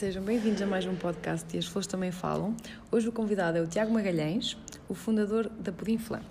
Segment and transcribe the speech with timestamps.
[0.00, 2.56] Sejam bem-vindos a mais um podcast e as flores também falam.
[2.90, 4.56] Hoje o convidado é o Tiago Magalhães,
[4.88, 6.22] o fundador da Pudim Flan.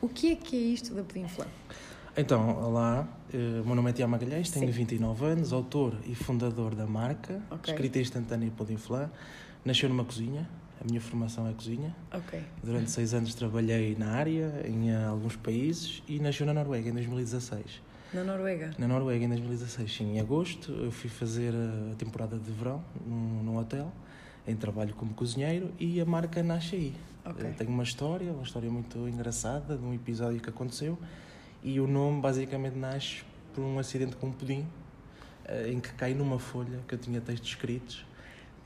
[0.00, 1.48] O que é que é isto da Pudim Flan?
[2.16, 4.70] Então, olá, eh, o meu nome é Tiago Magalhães, tenho Sim.
[4.70, 7.74] 29 anos, autor e fundador da marca, Ok.
[7.74, 9.10] escrita instantânea Pudim Flan.
[9.64, 10.48] Nasceu numa cozinha,
[10.80, 11.96] a minha formação é cozinha.
[12.12, 12.40] Ok.
[12.62, 17.82] Durante seis anos trabalhei na área, em alguns países, e nasceu na Noruega em 2016.
[18.12, 18.70] Na Noruega.
[18.78, 21.52] Na Noruega em 2016, sim, em agosto, eu fui fazer
[21.92, 23.92] a temporada de verão num, num hotel,
[24.46, 26.94] em trabalho como cozinheiro, e a marca nasce aí.
[27.24, 27.44] Ok.
[27.46, 30.98] Eh, Tem uma história, uma história muito engraçada, de um episódio que aconteceu,
[31.62, 33.22] e o nome basicamente nasce
[33.54, 34.66] por um acidente com um pudim,
[35.44, 38.06] eh, em que cai numa folha que eu tinha textos escritos,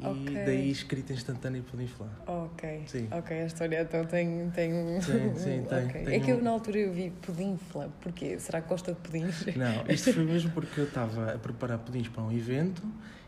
[0.00, 0.34] e Ok.
[0.44, 2.08] daí escrita instantânea pudim flan.
[2.26, 2.82] Ok.
[2.86, 3.08] Sim.
[3.10, 4.50] Ok, a história então tem.
[4.50, 4.72] tem...
[4.72, 6.04] um- Sim, sim, tem- Ok.
[6.04, 7.88] tem É que eu na altura eu vi pudim flan.
[8.00, 8.38] Porquê?
[8.38, 9.46] Será que gosta de pudins?
[9.56, 12.82] Não, isto foi mesmo porque eu estava a preparar pudins para um evento.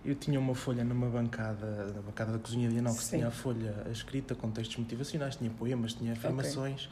[0.05, 3.17] Eu tinha uma folha numa bancada, na bancada da cozinha de Sim.
[3.17, 6.91] tinha a folha escrita com textos motivacionais, tinha poemas, tinha afirmações.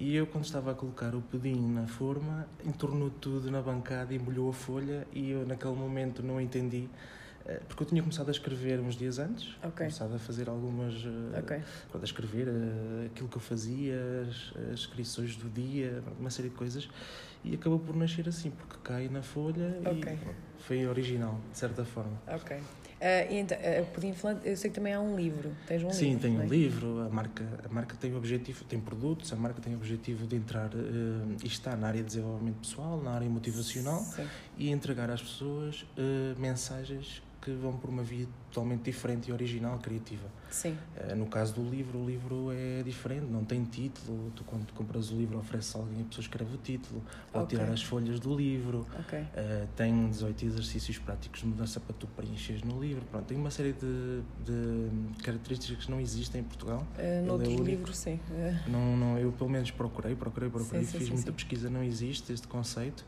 [0.00, 4.18] E eu, quando estava a colocar o pudim na forma, entornou tudo na bancada e
[4.18, 5.06] molhou a folha.
[5.12, 6.88] E eu, naquele momento, não entendi.
[7.46, 9.72] Eh, Porque eu tinha começado a escrever uns dias antes, Ok.
[9.78, 10.94] começado a fazer algumas.
[10.94, 11.62] eh, Ok.
[11.90, 13.96] pronto, a escrever eh, aquilo que eu fazia,
[14.28, 16.88] as, inscrições do dia, uma série de coisas,
[17.44, 20.12] e acabou por nascer assim, porque cai na folha Ok.
[20.12, 22.18] e pronto, foi original, de certa forma.
[22.26, 22.56] Ok.
[23.30, 23.58] E então,
[24.14, 25.54] flan, eu sei que também há um livro.
[25.66, 26.20] Tens um Sim, livro.
[26.22, 26.46] tem um é?
[26.46, 30.26] livro, a marca, a marca tem o objetivo, tem produtos, a marca tem o objetivo
[30.26, 34.26] de entrar eh, e está na área de desenvolvimento pessoal, na área motivacional Sim.
[34.56, 35.84] e entregar às pessoas
[36.38, 40.26] mensagens que vão por uma via totalmente diferente e original, criativa.
[40.50, 40.76] Sim.
[40.96, 44.32] Eh, No caso do livro, o livro é diferente, não tem título.
[44.34, 47.58] Tu, quando compras o livro, oferece alguém, a pessoa escreve o título, pode Ok.
[47.58, 48.86] tirar as folhas do livro.
[48.98, 49.18] Ok.
[49.34, 53.04] Eh, tem 18 exercícios práticos de mudança para tu preencheres no livro.
[53.10, 56.86] Pronto, tem uma série de, de características que não existem em Portugal.
[56.96, 57.64] Uh, noutros único.
[57.64, 58.18] livros, sim.
[58.30, 61.68] Uh, Não, não, eu, pelo menos, procurei, procurei, procurei, Sim, sim, fiz sim, muita pesquisa,
[61.68, 63.04] não existe este conceito.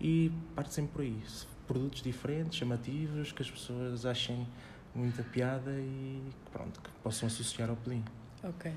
[0.00, 1.22] E parte sempre por aí.
[1.70, 4.44] Produtos diferentes, chamativos, que as pessoas achem
[4.92, 6.20] muita piada e
[6.52, 8.02] pronto, que possam associar ao pudim.
[8.42, 8.72] ok.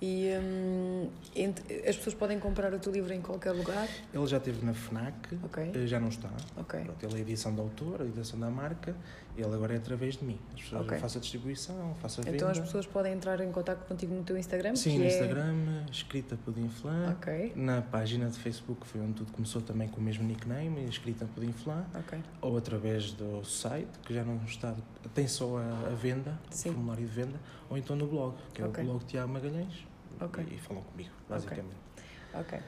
[0.00, 3.88] E hum, entre- as pessoas podem comprar o teu livro em qualquer lugar?
[4.14, 5.72] Ele já esteve na FNAC, Ok.
[5.74, 6.30] eh, já não está.
[6.56, 6.78] Ok.
[6.84, 8.94] Pronto, ele é a edição do autor, a edição da marca,
[9.36, 10.38] ele agora é através de mim.
[10.54, 10.96] As pessoas Ok.
[10.96, 12.36] eu faço a distribuição, faço a venda.
[12.36, 14.74] Então as pessoas podem entrar em contato contigo no teu Instagram?
[14.76, 17.16] Sim, no é- Instagram, escrita Pudim Flan.
[17.54, 21.52] Na página de Facebook foi onde tudo começou também com o mesmo nickname, escrita Pudim
[21.52, 21.84] Flan.
[21.94, 22.18] Ok.
[22.40, 24.74] Ou através do site, que já não está,
[25.14, 26.70] tem só a, a venda, Sim.
[26.70, 29.86] o formulário de venda, ou então no blog, que é o blog Tiago Magalhães.
[30.50, 31.76] E, e falam comigo, basicamente.
[32.32, 32.58] Ok.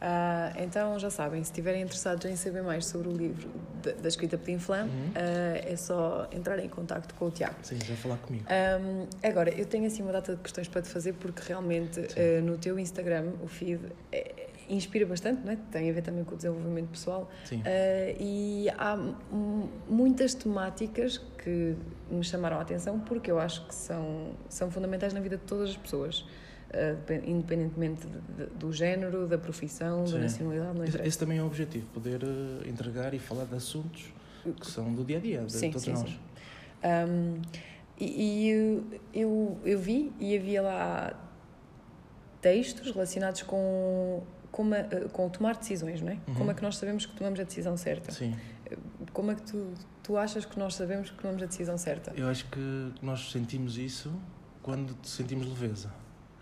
[0.00, 3.48] Ah, então já sabem, se estiverem interessados em saber mais sobre o livro
[3.82, 5.12] da, da escrita Pudim Flan, Uhum.
[5.14, 7.56] ah, é só entrar em contato com o Tiago.
[7.62, 8.44] Sim, já falar comigo.
[8.48, 12.42] Um, agora, eu tenho assim uma data de questões para te fazer porque realmente uh,
[12.44, 13.80] no teu Instagram o feed
[14.12, 15.58] é- inspira bastante, não é?
[15.72, 17.60] Tem a ver também com o desenvolvimento pessoal Sim.
[17.60, 17.62] uh,
[18.20, 18.96] e há
[19.88, 21.74] muitas temáticas que
[22.10, 25.70] me chamaram a atenção porque eu acho que são, são fundamentais na vida de todas
[25.70, 26.24] as pessoas.
[26.72, 30.18] Depen- independentemente de- de- do género, da profissão, da Sim.
[30.18, 31.08] nacionalidade, não Esse, interessa.
[31.08, 34.04] esse também é o objetivo, poder eh, entregar e falar de assuntos
[34.60, 36.08] que são do dia a dia, de Sim, todos sim, nós.
[36.10, 36.18] sim.
[36.84, 37.42] Um,
[38.00, 38.48] e e
[39.14, 41.12] eu, eu, vi e havia lá
[42.40, 46.18] textos relacionados com, como a- com tomar decisões, não é?
[46.28, 46.34] Uhum.
[46.34, 48.12] Como é que nós sabemos que tomamos a decisão certa?
[48.12, 48.36] Sim.
[49.12, 52.12] Como é que tu, tu achas que nós sabemos que tomamos a decisão certa?
[52.16, 54.12] Eu acho que nós sentimos isso
[54.62, 55.90] quando sentimos leveza.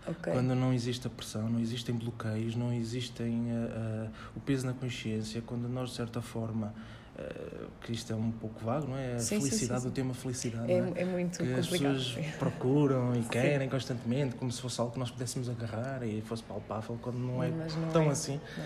[0.07, 0.31] Ok.
[0.33, 4.73] Quando não existe a pressão, não existem bloqueios, não existem ah, ah, o peso na
[4.73, 6.73] consciência, quando nós, de certa forma,
[7.17, 9.15] ah, que isto é um pouco vago, não é?
[9.15, 9.91] A Sim, felicidade, sim, sim.
[9.91, 11.01] o tema felicidade, É, é?
[11.01, 11.93] é muito que as complicado.
[11.95, 12.31] pessoas sim.
[12.39, 16.97] procuram e querem constantemente, como se fosse algo que nós pudéssemos agarrar e fosse palpável,
[17.01, 18.09] quando não é não tão é.
[18.09, 18.39] assim.
[18.57, 18.65] Não.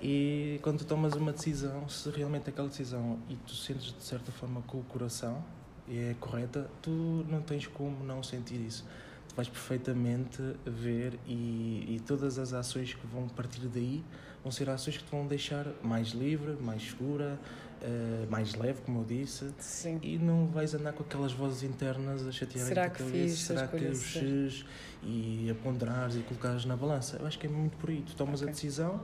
[0.00, 4.30] E quando tu tomas uma decisão, se realmente aquela decisão e tu sentes de certa
[4.30, 5.42] forma com o coração
[5.88, 8.84] é correta, tu não tens como não sentir isso.
[9.36, 14.02] Vais perfeitamente ver e, e todas as ações que vão partir daí
[14.42, 17.38] vão ser ações que te vão deixar mais livre, mais segura,
[17.82, 19.98] eh, mais leve, como eu disse, Sim.
[20.02, 23.66] e não vais andar com aquelas vozes internas a chatear Será que fiz a será
[23.68, 24.26] que certa?
[24.26, 24.64] X
[25.02, 27.18] e a ponderares e colocares na balança.
[27.20, 28.02] Eu acho que é muito por aí.
[28.06, 28.48] Tu tomas Ok.
[28.48, 29.02] a decisão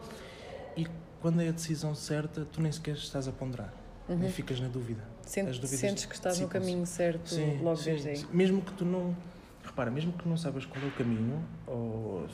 [0.77, 0.87] e
[1.21, 3.75] quando é a decisão certa, tu nem sequer estás a ponderar.
[4.09, 4.31] Uhum.
[4.31, 5.03] Ficas na dúvida.
[5.27, 8.17] Sente- sentes que estás no caminho certo Sim, logo sim, desde aí.
[8.17, 8.27] sim.
[8.33, 9.15] Mesmo que tu não.
[9.63, 12.27] Repara, mesmo que não sabes qual é o caminho, ou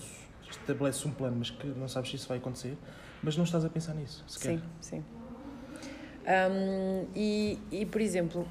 [0.51, 2.77] estabeleces um plano, mas que não sabes se isso vai acontecer,
[3.23, 4.59] mas não estás a pensar nisso, sequer.
[4.59, 5.05] Sim, sim.
[6.29, 8.47] Um, e, e, por exemplo,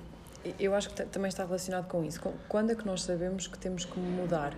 [0.59, 2.19] eu acho que também está relacionado com isso.
[2.47, 4.55] Quando é que nós sabemos que temos que mudar?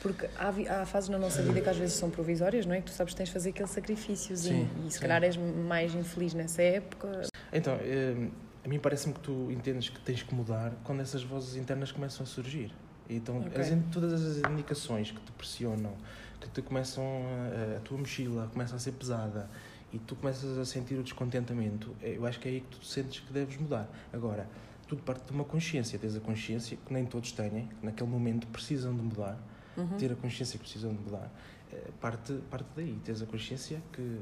[0.00, 2.78] Porque há, há fases na nossa vida que às vezes são provisórias, não é?
[2.78, 5.00] Que tu sabes que tens de fazer aquele sacrifíciozinho sim, e se sim.
[5.02, 7.22] calhar és mais infeliz nessa época.
[7.52, 8.28] Então, eh,
[8.64, 12.24] a mim parece-me que tu entendes que tens que mudar quando essas vozes internas começam
[12.24, 12.72] a surgir.
[13.16, 13.60] Então, okay.
[13.60, 15.94] as, todas as indicações que te pressionam,
[16.40, 19.50] que te começam a, a tua mochila começa a ser pesada
[19.92, 22.84] e tu começas a sentir o descontentamento, é, eu acho que é aí que tu
[22.84, 23.88] sentes que deves mudar.
[24.12, 24.46] Agora,
[24.86, 28.46] tudo parte de uma consciência, tens a consciência que nem todos têm, que naquele momento
[28.46, 29.38] precisam de mudar,
[29.76, 29.96] uhum.
[29.98, 31.30] ter a consciência que precisam de mudar,
[31.72, 34.20] é, parte, parte daí, tens a consciência que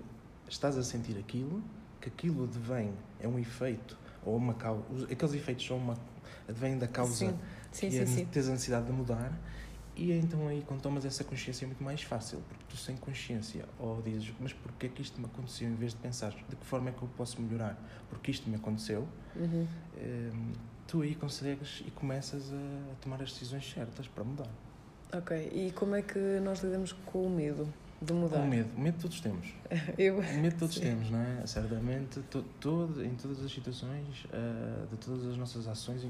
[0.48, 1.62] estás a sentir aquilo,
[2.00, 5.96] que aquilo advém, é um efeito, ou uma causa, aqueles efeitos são uma,
[6.48, 7.38] advêm da causa sim.
[7.72, 8.24] Sim, sim, sim.
[8.26, 9.32] tens a necessidade de mudar
[9.98, 13.64] e então aí, quando tomas essa consciência, é muito mais fácil, porque tu sem consciência,
[13.80, 16.64] ou dizes, mas porquê é que isto me aconteceu, em vez de pensar, de que
[16.64, 17.76] forma é que eu posso melhorar,
[18.08, 19.66] porque isto me aconteceu, uhum.
[19.96, 20.52] Ehm,
[20.86, 24.48] tu aí consegues e começas a, a tomar as decisões certas para mudar.
[25.12, 27.68] Ok, e como é que nós lidamos com o medo?
[28.00, 28.40] De mudar.
[28.40, 29.48] O medo, o medo todos temos.
[29.98, 30.82] Eu, o medo todos sim.
[30.82, 31.46] temos, não é?
[31.46, 36.06] Certamente, to, todo, em todas as situações, uh, de todas as nossas ações,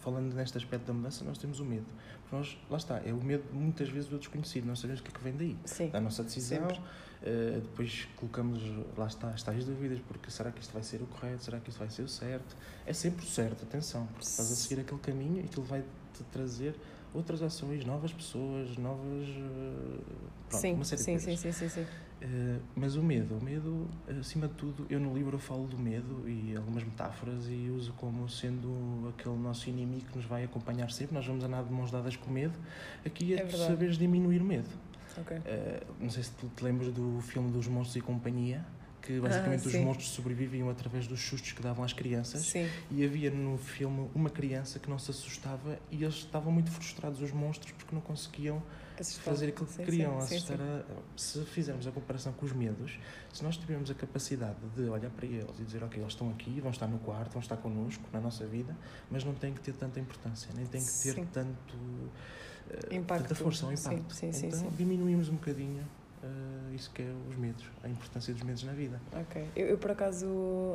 [0.00, 1.86] falando neste aspecto da mudança, nós temos o medo.
[2.22, 5.10] Porque nós, lá está, é o medo muitas vezes do desconhecido, não sabemos o que
[5.10, 5.56] é que vem daí.
[5.64, 5.90] Sim.
[5.90, 8.60] Da nossa decisão, uh, depois colocamos,
[8.96, 11.70] lá está, as tais dúvidas, porque será que isto vai ser o correto, será que
[11.70, 12.56] isto vai ser o certo?
[12.84, 15.86] É sempre o certo, atenção, porque estás a seguir aquele caminho e aquilo vai-te
[16.32, 16.74] trazer
[17.14, 19.28] outras ações, novas pessoas, novas.
[19.28, 20.00] Eh,
[20.48, 21.40] pronto, sim, uma série sim, de coisas.
[21.40, 21.86] Sim, sim, sim, sim.
[22.20, 23.88] Uh, mas o medo, o medo,
[24.18, 28.28] acima de tudo, eu no livro falo do medo e algumas metáforas e uso como
[28.28, 31.14] sendo aquele nosso inimigo que nos vai acompanhar sempre.
[31.14, 32.58] Nós vamos andar de mãos dadas com medo.
[33.06, 34.68] Aqui é, é saberes diminuir o medo.
[35.16, 35.38] Okay.
[35.38, 38.64] Uh, não sei se tu te lembras do filme dos Monstros e Companhia
[39.08, 42.42] que basicamente ah, os monstros sobreviviam através dos sustos que davam às crianças.
[42.42, 42.68] Sim.
[42.90, 47.22] E havia no filme uma criança que não se assustava e eles estavam muito frustrados,
[47.22, 48.62] os monstros, porque não conseguiam
[49.00, 49.24] Assustar.
[49.24, 50.20] fazer aquilo que sim, queriam.
[50.20, 50.82] Sim, assustar a...
[51.16, 52.98] Se fizermos a comparação com os medos,
[53.32, 56.60] se nós tivermos a capacidade de olhar para eles e dizer, ok, eles estão aqui,
[56.60, 58.76] vão estar no quarto, vão estar connosco, na nossa vida,
[59.10, 61.74] mas não tem que ter tanta importância, nem tem que ter tanto.
[61.74, 63.22] Uh, impacto.
[63.22, 64.14] Tanta força ou impacto.
[64.22, 65.82] então diminuímos um bocadinho
[66.22, 69.00] uh, isso que é os medos, a importância dos medos na vida.
[69.12, 69.44] Ok.
[69.56, 70.26] Eu, eu, por acaso,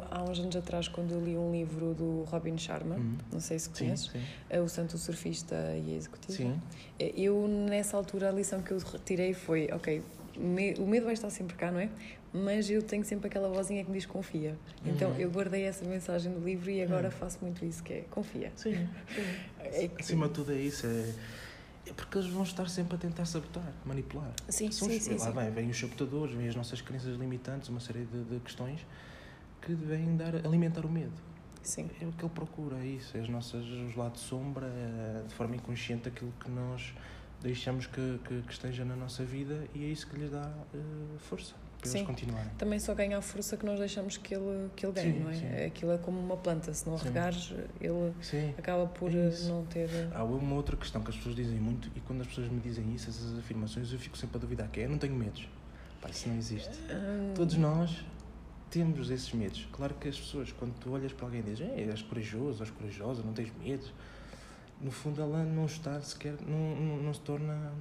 [0.09, 3.17] há uns anos atrás, quando eu li um livro do Robin Sharma, uhum.
[3.31, 4.25] não sei se conheces, sim, sim.
[4.49, 6.37] É o Santo Surfista e Executivo.
[6.37, 6.61] Sim.
[6.99, 10.01] Eh, eu, nessa altura, a lição que eu retirei foi, ok,
[10.37, 11.89] me, o medo vai estar sempre cá, não é?
[12.33, 14.55] Mas eu tenho sempre aquela vozinha que me diz confia.
[14.83, 15.19] Então uhum.
[15.19, 17.11] eu guardei essa mensagem do livro e agora uhum.
[17.11, 18.51] faço muito isso, que é confia.
[18.55, 18.89] Sim.
[19.59, 20.01] é que...
[20.01, 21.13] Acima de tudo é isso, é é
[21.95, 24.31] porque eles vão estar sempre a tentar sabotar, manipular.
[24.49, 25.31] Sim, São sim, os, sim, lá sim.
[25.31, 28.85] Vem, vêm os sabotadores, vêm as nossas crenças limitantes, uma série de, de questões
[29.61, 31.13] que vêm dar, alimentar o medo.
[31.61, 31.89] Sim.
[32.01, 35.23] É o que ele procura, é isso, é as nossas, os lados de sombra, é,
[35.27, 36.93] de forma inconsciente aquilo que nós
[37.41, 41.19] deixamos que, que, que, esteja na nossa vida e é isso que lhes dá uh,
[41.19, 41.53] força
[41.83, 41.97] para sim.
[41.99, 42.51] eles continuarem.
[42.57, 45.29] Também só ganha a força que nós deixamos que ele, que ele ganhe, sim, não
[45.29, 45.33] é?
[45.33, 45.65] Sim.
[45.65, 48.13] Aquilo é como uma planta, se não regares, ele
[48.57, 49.89] acaba por é não ter.
[50.13, 52.93] Há uma outra questão que as pessoas dizem muito e quando as pessoas me dizem
[52.93, 55.47] isso, essas afirmações, eu fico sempre a duvidar, que é, eu não tenho medos.
[56.01, 56.77] Pá, isso não existe.
[56.89, 57.33] Hum...
[57.35, 58.03] Todos nós
[58.69, 59.67] temos esses medos.
[59.71, 63.21] Claro que as pessoas, quando tu olhas para alguém e dizes, és corajoso, és corajosa,
[63.23, 63.93] não tens medos,
[64.81, 67.71] no fundo ela não está sequer, não, não, não se torna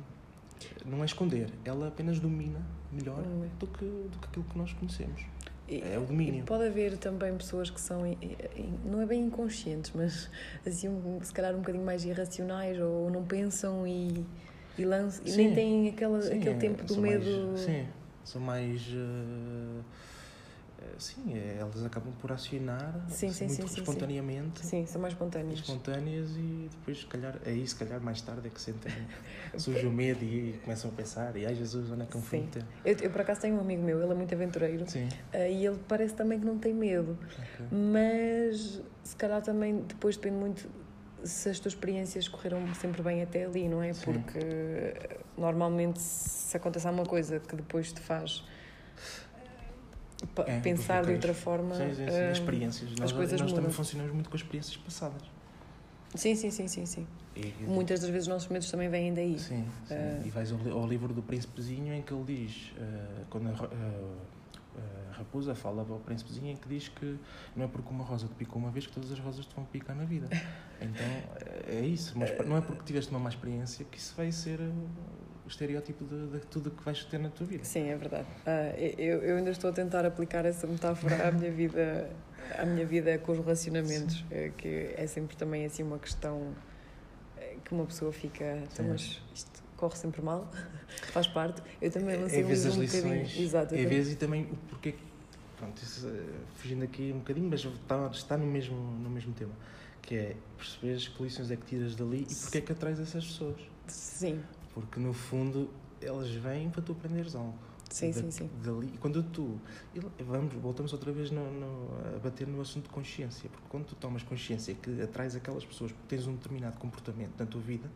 [0.85, 3.49] não é esconder, ela apenas domina melhor hum.
[3.59, 5.23] do, que, do que aquilo que nós conhecemos.
[5.69, 6.45] E, é o domínio.
[6.45, 8.03] pode haver também pessoas que são,
[8.85, 10.29] não é bem inconscientes, mas
[10.67, 10.89] assim,
[11.23, 14.27] se calhar um bocadinho mais irracionais ou não pensam e,
[14.77, 17.49] e, lançam, e nem têm aquela, sim, aquele tempo do medo.
[17.49, 17.87] Mais, sim,
[18.25, 18.87] são mais.
[18.89, 19.83] Uh
[20.99, 24.67] sim, é, elas acabam por acionar sim, sim, muito sim, espontaneamente.
[24.67, 25.61] Sim, são mais espontâneas.
[25.61, 28.93] Espontâneas e depois, se calhar, é isso, se calhar mais tarde é que sentem,
[29.57, 32.49] surge o medo e começam a pensar, e ai Jesus, onde é que eu fui
[32.85, 35.07] eu, eu, por acaso, tenho um amigo meu, ele é muito aventureiro sim.
[35.07, 37.67] Uh, e ele parece também que não tem medo, okay.
[37.71, 40.69] mas se calhar também depois depende muito
[41.25, 43.93] se as tuas experiências correram sempre bem até ali, não é?
[43.93, 44.05] Sim.
[44.05, 44.95] Porque
[45.37, 48.45] normalmente se acontece alguma coisa que depois te faz
[50.47, 51.75] é, pensar de outra forma.
[51.75, 52.13] Sim, sim, sim.
[52.13, 52.93] Uh, experiências.
[52.93, 55.23] As nós, coisas nós também funcionamos muito com as experiências passadas.
[56.15, 57.07] Sim, sim, sim, sim, sim.
[57.35, 59.39] E, Muitas das vezes os nossos medos também vêm daí.
[59.39, 59.95] Sim, sim.
[59.95, 63.53] Uh, e vais ao, ao, livro do Príncipezinho em que ele diz, uh, quando a,
[63.53, 67.19] a, raposa fala ao Príncipezinho em que diz que
[67.57, 69.65] não é porque uma rosa te picou uma vez que todas as rosas te vão
[69.65, 70.29] picar na vida.
[70.83, 71.07] Então
[71.69, 74.59] é isso, mas não é porque tiveste uma má experiência que isso vai ser
[75.53, 77.65] estereótipo de, de, tudo que vais ter na tua vida.
[77.65, 78.27] Sim, é verdade.
[78.47, 82.11] Uh, eu, eu ainda estou a tentar aplicar essa metáfora à minha vida
[82.59, 86.55] à minha vida com os relacionamentos, é, que é sempre também assim uma questão
[87.37, 90.51] é, que uma pessoa fica, então, mas isto corre sempre mal,
[91.13, 91.63] faz parte.
[91.81, 93.43] Eu também lancei é um vezes as um lições, bocadinho.
[93.43, 94.95] Exato, é vezes e também o porquê.
[95.57, 96.23] Pronto, isso, eh,
[96.57, 99.53] fugindo aqui um bocadinho, mas está, está no, mesmo, no mesmo tema.
[100.01, 103.25] Que é perceberes que lições é que tiras dali e porque é que atrais essas
[103.25, 103.61] pessoas.
[103.87, 104.43] Sim,
[104.75, 107.55] Porque no fundo elas vêm para tu aprenderes algo.
[107.91, 108.51] sim, Da- sim, sim.
[108.65, 109.59] Dali, e quando tu.
[110.21, 113.49] Vamos, voltamos outra vez no, no- a bater no assunto de consciência.
[113.51, 117.47] Porque quando tu tomas consciência que atrais aquelas pessoas porque tens um determinado comportamento na
[117.47, 117.89] tua vida,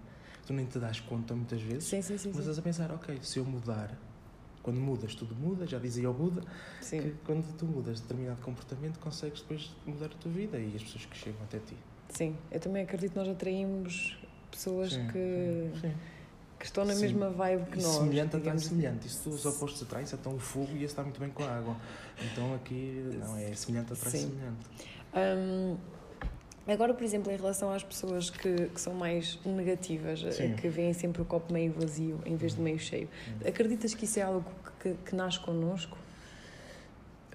[0.47, 2.28] tu nem te das conta muitas vezes, Sim, sim, sim.
[2.30, 3.99] mas estás a pensar, ok, se eu mudar,
[4.62, 6.42] quando mudas, tudo muda, já dizia o Buda,
[6.80, 7.00] Sim.
[7.02, 11.06] que quando tu mudas determinado comportamento, consegues depois mudar a tua vida e as pessoas
[11.06, 11.76] que chegam até ti.
[12.11, 14.16] Sim, eu também acredito que nós atraímos
[14.50, 15.92] pessoas Sim, que, sim.
[16.58, 17.02] Que estão na Sim.
[17.02, 17.94] mesma vibe que E nós.
[17.96, 18.70] semelhante atrai digamos assim.
[18.76, 19.06] semelhante.
[19.06, 21.76] Isso os opostos atraem-se, então o fogo ia estar muito bem com a água.
[22.32, 24.30] Então aqui não é semelhante atrai Sim.
[24.30, 24.66] semelhante.
[25.14, 25.76] Hum,
[26.66, 30.54] agora, por exemplo, em relação às pessoas que, que são mais negativas, eh, Sim.
[30.56, 33.48] que veem sempre o copo meio vazio em vez de meio cheio, Hum.
[33.48, 34.44] acreditas que isso é algo
[34.80, 35.96] que, que nasce connosco?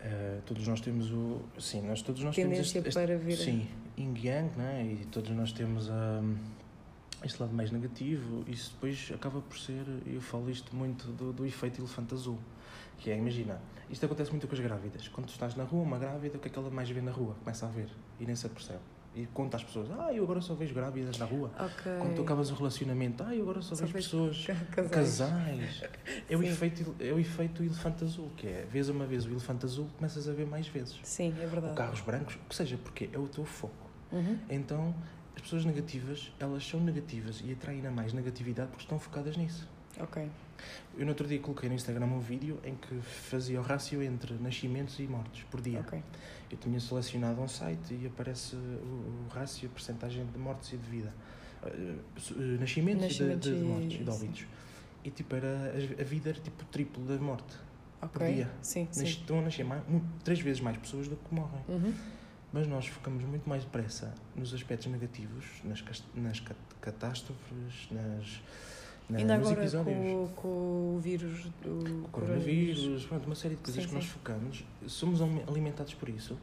[0.04, 1.42] Eh, todos nós temos o.
[1.60, 3.36] Sim, nós todos nós Tendência temos este, para ver.
[3.38, 4.98] Sim, yin yang, né?
[5.00, 6.36] E todos nós temos hum,
[7.24, 8.44] este lado mais negativo.
[8.48, 9.84] Isso depois acaba por ser.
[10.06, 12.38] Eu falo isto muito do, do efeito elefante azul.
[12.98, 13.60] Que é, imagina,
[13.90, 15.08] isto acontece muito com as grávidas.
[15.08, 17.12] Quando tu estás na rua, uma grávida, o que é que ela mais vê na
[17.12, 17.36] rua?
[17.44, 17.88] Começa a ver
[18.20, 18.80] e nem se apercebe.
[19.14, 21.52] E conta às pessoas: Ah, eu agora só vejo grávidas na rua.
[21.60, 21.92] Ok.
[22.00, 24.46] Quando tu acabas o relacionamento, ah, eu agora só, Só vejo pessoas.
[24.46, 24.92] Ca- Casais.
[25.20, 25.84] Casais.
[26.30, 29.66] É o, efeito, é o efeito elefante azul, que é, vês uma vez o elefante
[29.66, 30.98] azul, começas a ver mais vezes.
[31.04, 31.76] Sim, é Ou verdade.
[31.76, 33.74] carros brancos, o que seja, porque é o teu foco.
[34.14, 34.38] Uhum.
[34.50, 34.96] Então,
[35.42, 39.68] as pessoas negativas, elas são negativas e atraem a mais negatividade porque estão focadas nisso.
[40.00, 40.30] Ok.
[40.96, 44.36] Eu no outro dia coloquei no Instagram um vídeo em que fazia o rácio entre
[44.36, 45.80] nascimentos e mortes por dia.
[45.80, 46.02] Ok.
[46.52, 50.78] Eu tinha selecionado um site e aparece o, o rácio, a percentagem de mortes e
[50.78, 51.12] de vida.
[51.64, 54.18] Eh, eh, nascimentos, Nascimentos e de, de e- mortes e de sim.
[54.26, 54.46] óbitos.
[55.04, 57.58] E tipo, era, a, vida era tipo o triplo da morte.
[58.00, 58.34] Ok.
[58.34, 58.50] dia.
[58.62, 59.04] Sim, Nas- sim.
[59.06, 59.82] Estão a nascer mais,
[60.24, 61.62] três vezes mais pessoas do que morrem.
[61.68, 61.94] Uhum.
[62.54, 65.82] Mas nós focamos muito mais depressa nos aspectos negativos, nas,
[66.14, 68.42] nas cat- catástrofes, nas,
[69.10, 69.98] na, Ainda nos agora episódios.
[69.98, 74.04] com, com o vírus do O coronavírus, pronto, uma série de coisas Sim, que nós
[74.04, 74.10] sim.
[74.10, 76.38] focamos, somos ali- alimentados por isso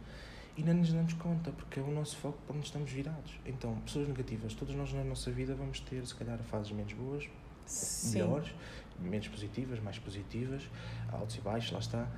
[0.56, 3.38] e não nos damos conta, porque é o nosso foco para onde estamos virados.
[3.44, 7.28] Então, pessoas negativas, todos nós na nossa vida vamos ter, se calhar, fases menos boas,
[7.66, 8.12] Sim.
[8.22, 8.48] melhores,
[8.98, 10.62] menos positivas, mais positivas,
[11.12, 12.08] altos e baixos, lá está,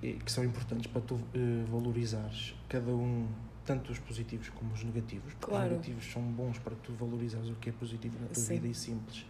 [0.00, 3.26] que são importantes para tu eh, valorizares cada um,
[3.64, 5.64] tanto os positivos como os negativos, porque Claro.
[5.64, 8.54] os negativos são bons para tu valorizares o que é positivo na tua Sim.
[8.54, 9.26] vida e simples,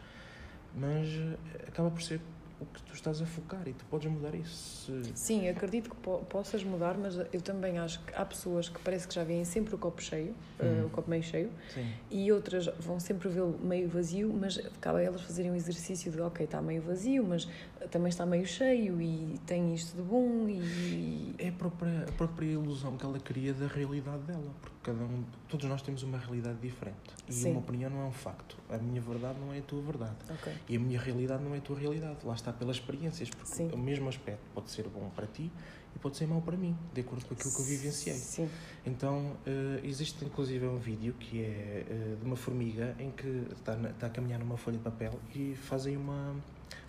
[0.75, 2.21] mas eh, acaba por ser
[2.59, 4.91] o que tu estás a focar e tu podes mudar isso.
[5.15, 9.07] Sim, acredito que po possas mudar, mas eu também acho que há pessoas que parece
[9.07, 10.87] que já veem sempre o copo cheio, Hum.
[10.87, 11.87] o copo meio cheio, Sim.
[12.11, 16.19] e outras vão sempre vê-lo meio vazio, mas cabe a elas fazerem um exercício de,
[16.19, 17.47] ok, está meio vazio, mas
[17.91, 21.35] também está meio cheio e tem isto de bom e...
[21.39, 25.25] É a própria, a própria ilusão que ela cria da realidade dela, porque cada um,
[25.49, 26.97] todos nós temos uma realidade diferente
[27.29, 27.53] e Sim.
[27.53, 28.57] uma opinião não é um facto.
[28.71, 30.17] A minha verdade não é a tua verdade.
[30.31, 32.19] Ok, E a minha realidade não é a tua realidade.
[32.25, 33.71] Lá está pelas experiências, porque Sim.
[33.73, 35.51] o mesmo aspecto pode ser bom para ti
[35.95, 38.15] e pode ser mau para mim, de acordo com aquilo que eu vivenciei.
[38.17, 38.49] Sim,
[38.85, 43.75] Então, eh, existe inclusive um vídeo que é eh, de uma formiga em que está,
[43.89, 46.37] está a caminhar numa folha de papel e fazem uma,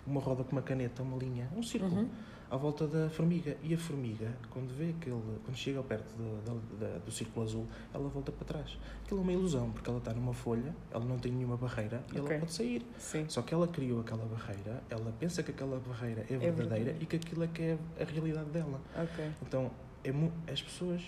[0.08, 2.08] uma roda com uma caneta, uma linha, um círculo Uhum.
[2.50, 3.56] à volta da formiga.
[3.62, 8.08] E a formiga, quando vê aquele, quando chega perto do, do, do círculo azul, ela
[8.08, 8.78] volta para trás.
[9.04, 12.18] Aquilo é uma ilusão, porque ela está numa folha, ela não tem nenhuma barreira e
[12.18, 12.30] Ok.
[12.30, 12.82] ela pode sair.
[12.98, 16.96] sim, Só que ela criou aquela barreira, ela pensa que aquela barreira é verdadeira verdadeira.
[17.00, 18.80] e que aquilo é que é a realidade dela.
[18.96, 19.30] ok.
[19.42, 19.70] Então,
[20.04, 21.02] é as pessoas,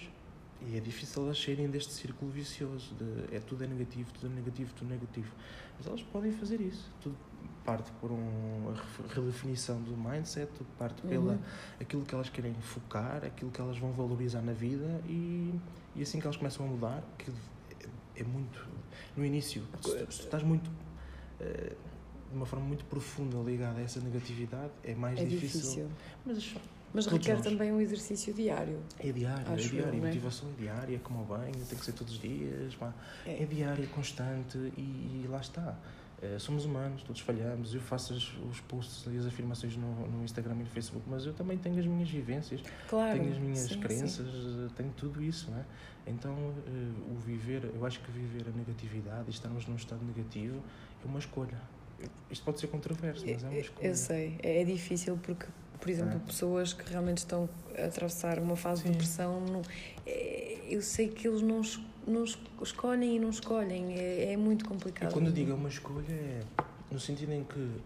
[0.60, 4.34] e é difícil elas saírem deste círculo vicioso de é tudo é negativo, tudo é
[4.34, 5.32] negativo, tudo é negativo.
[5.78, 6.90] Mas elas podem fazer isso.
[7.00, 7.16] Tudo
[7.64, 8.74] parte por uma
[9.14, 11.38] redefinição do mindset, parte pela Uhum.
[11.80, 15.54] aquilo que elas querem focar, aquilo que elas vão valorizar na vida e,
[15.94, 17.30] e assim que elas começam a mudar, que
[18.16, 18.66] é, é muito.
[19.16, 20.70] No início, se, tu- se estás muito.
[21.40, 21.72] eh,
[22.30, 25.60] de uma forma muito profunda ligada a essa negatividade, é mais É difícil.
[25.60, 25.88] difícil.
[26.24, 26.54] Mas
[26.94, 27.42] Mas requer nós.
[27.44, 28.78] também um exercício diário.
[29.00, 30.00] é diário, é eu, diário, a é?
[30.06, 32.94] motivação é diária, como o banho, tem que ser todos os dias, pá.
[33.26, 33.42] É.
[33.42, 35.76] é diário, é constante e, e lá está.
[36.22, 37.74] Eh, somos humanos, todos falhamos.
[37.74, 41.24] Eu faço as- os posts e as afirmações no, no Instagram e no Facebook, mas
[41.24, 43.18] eu também tenho as minhas vivências, Claro.
[43.18, 43.80] tenho as minhas sim, sim.
[43.80, 45.64] crenças, eh, tenho tudo isso, não é?
[46.06, 46.34] Então,
[46.66, 50.60] eh, o viver, eu acho que viver a negatividade e estarmos num estado negativo
[51.02, 51.58] é uma escolha.
[52.30, 53.86] Isto pode ser controverso, mas é uma escolha.
[53.88, 55.46] Eu sei, é é difícil porque,
[55.80, 56.18] por exemplo, É.
[56.26, 57.48] pessoas que realmente estão
[57.78, 58.92] a atravessar uma fase de Sim.
[58.92, 59.62] depressão, não-
[60.06, 61.62] é, eu sei que eles não,
[62.06, 65.10] não es- escolhem e não escolhem, é, é muito complicado.
[65.10, 66.40] E quando digo é uma escolha, é
[66.90, 67.80] no sentido em que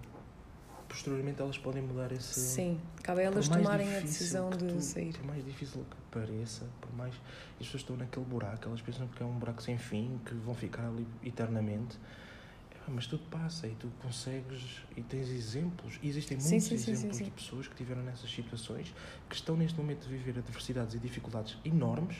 [0.88, 2.38] posteriormente elas podem mudar esse.
[2.38, 5.12] Sim, cabe a elas tomarem a decisão de tu- sair.
[5.12, 7.14] Por mais difícil que pareça, por mais.
[7.60, 10.54] As pessoas estão naquele buraco, elas pensam que é um buraco sem fim, que vão
[10.54, 11.98] ficar ali eternamente.
[12.86, 15.98] Mas tudo passa e tu consegues e tens exemplos.
[16.02, 17.24] E existem Sim, muitos sim, exemplos sim.
[17.24, 18.94] de pessoas que estiveram nessas situações
[19.26, 22.18] que estão neste momento a viver adversidades e dificuldades enormes,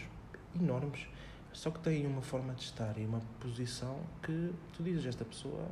[0.59, 1.07] enormes,
[1.55, 5.67] só que têm uma forma de estar e uma posição que tu dizes, esta pessoa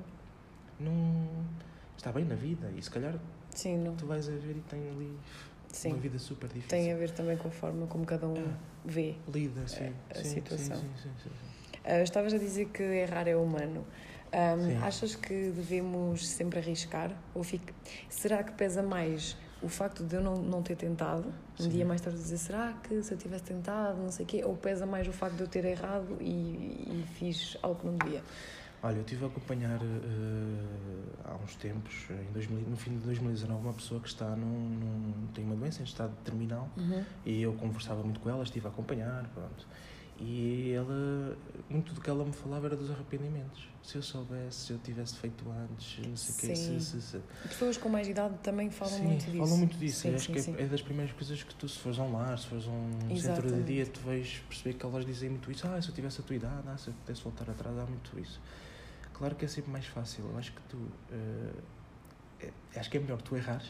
[0.81, 1.29] não
[1.97, 3.15] está bem na vida e se calhar
[3.51, 3.95] Sim, não.
[3.97, 5.15] tu vais a ver e tem ali
[5.69, 5.89] Sim.
[5.93, 6.69] uma vida super difícil.
[6.71, 8.57] Tem a ver também com a forma como cada um Ah.
[8.85, 9.17] vê.
[9.29, 9.93] Lida, sim.
[10.11, 10.77] a sim, situação.
[10.77, 11.79] Sim, sim, sim, sim.
[11.85, 13.85] Ah, estavas a dizer que errar é humano.
[14.33, 14.77] Sim.
[14.83, 17.15] achas que devemos sempre arriscar?
[17.35, 17.75] Ou fica...
[18.09, 21.33] Será que pesa mais o facto de eu não, não ter tentado?
[21.59, 21.69] Um Sim.
[21.69, 24.43] dia mais tarde dizer, será que se eu tivesse tentado, não sei o quê?
[24.45, 27.97] Ou pesa mais o facto de eu ter errado e, e fiz algo que não
[27.97, 28.23] devia?
[28.83, 33.63] Olha, eu estive a acompanhar eh, há uns tempos, em 2000, no fim de 2019,
[33.63, 36.69] uma pessoa que está num, num, tem uma doença em estado terminal
[37.25, 39.69] e eu conversava muito com ela, estive a acompanhar, pronto.
[40.25, 41.37] E ela,
[41.69, 43.67] muito do que ela me falava era dos arrependimentos.
[43.83, 47.21] Se eu soubesse, se eu tivesse feito antes, não sei o quê, se, se, se.
[47.49, 49.39] Pessoas com mais idade também falam sim, muito disso.
[49.39, 50.01] falam muito disso.
[50.03, 50.55] Sim, acho sim, que é- sim.
[50.57, 52.93] é das primeiras coisas que tu, se fores a um lar, se fores a um
[53.01, 53.65] centro de Exatamente.
[53.67, 55.67] dia, tu vais perceber que elas dizem muito isso.
[55.67, 58.17] Ah, se eu tivesse a tua idade, ah, se eu pudesse voltar atrás, há muito
[58.21, 58.41] isso.
[59.13, 60.25] Claro que é sempre mais fácil.
[60.31, 60.79] Eu acho que tu.
[61.11, 61.53] eh,
[62.75, 63.67] é- acho que é melhor tu errares,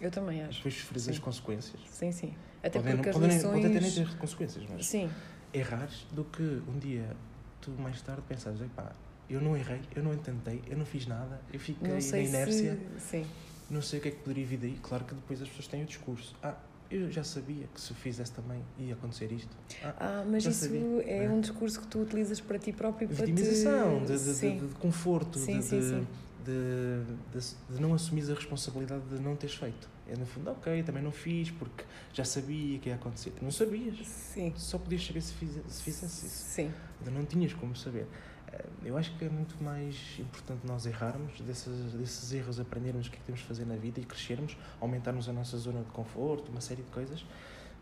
[0.00, 0.56] Eu também acho.
[0.56, 1.80] depois sofreres as consequências.
[1.90, 2.34] Sim, sim.
[2.62, 3.52] Até Podem porque não- as podem nem- lições...
[3.62, 5.10] Pode até nem ter consequências, mas Sim,
[5.52, 7.14] errares do que um dia
[7.60, 8.92] tu mais tarde pensares, epá,
[9.30, 13.24] eu não errei, eu não tentei, eu não fiz nada, eu fiquei na inércia, se...
[13.70, 14.78] Não sei o que é que poderia vir daí.
[14.82, 16.34] Claro que depois as pessoas têm o discurso.
[16.42, 16.54] Ah,
[16.90, 19.48] eu já sabia que se fizesse também ia acontecer isto.
[19.82, 21.30] Ah, Ah, mas isso sabia, é é?
[21.30, 24.12] um discurso que tu utilizas para ti próprio para vitimização, te...
[24.12, 24.58] de, de, sim.
[24.58, 26.06] de, de conforto, Sim, de, sim, sim.
[26.44, 29.88] De não assumir a responsabilidade de não teres feito.
[30.08, 33.32] É no fundo, ok, também não fiz porque já sabia que ia acontecer.
[33.40, 34.06] Não sabias.
[34.06, 36.44] Sim, Só podias saber se, fize, se fizesse isso.
[36.50, 38.06] sim, Ainda não tinhas como saber.
[38.52, 43.10] Eh, Eu acho que é muito mais importante nós errarmos, desses, desses erros aprendermos o
[43.10, 45.90] que é que temos de fazer na vida e crescermos, aumentarmos a nossa zona de
[45.90, 47.24] conforto, uma série de coisas,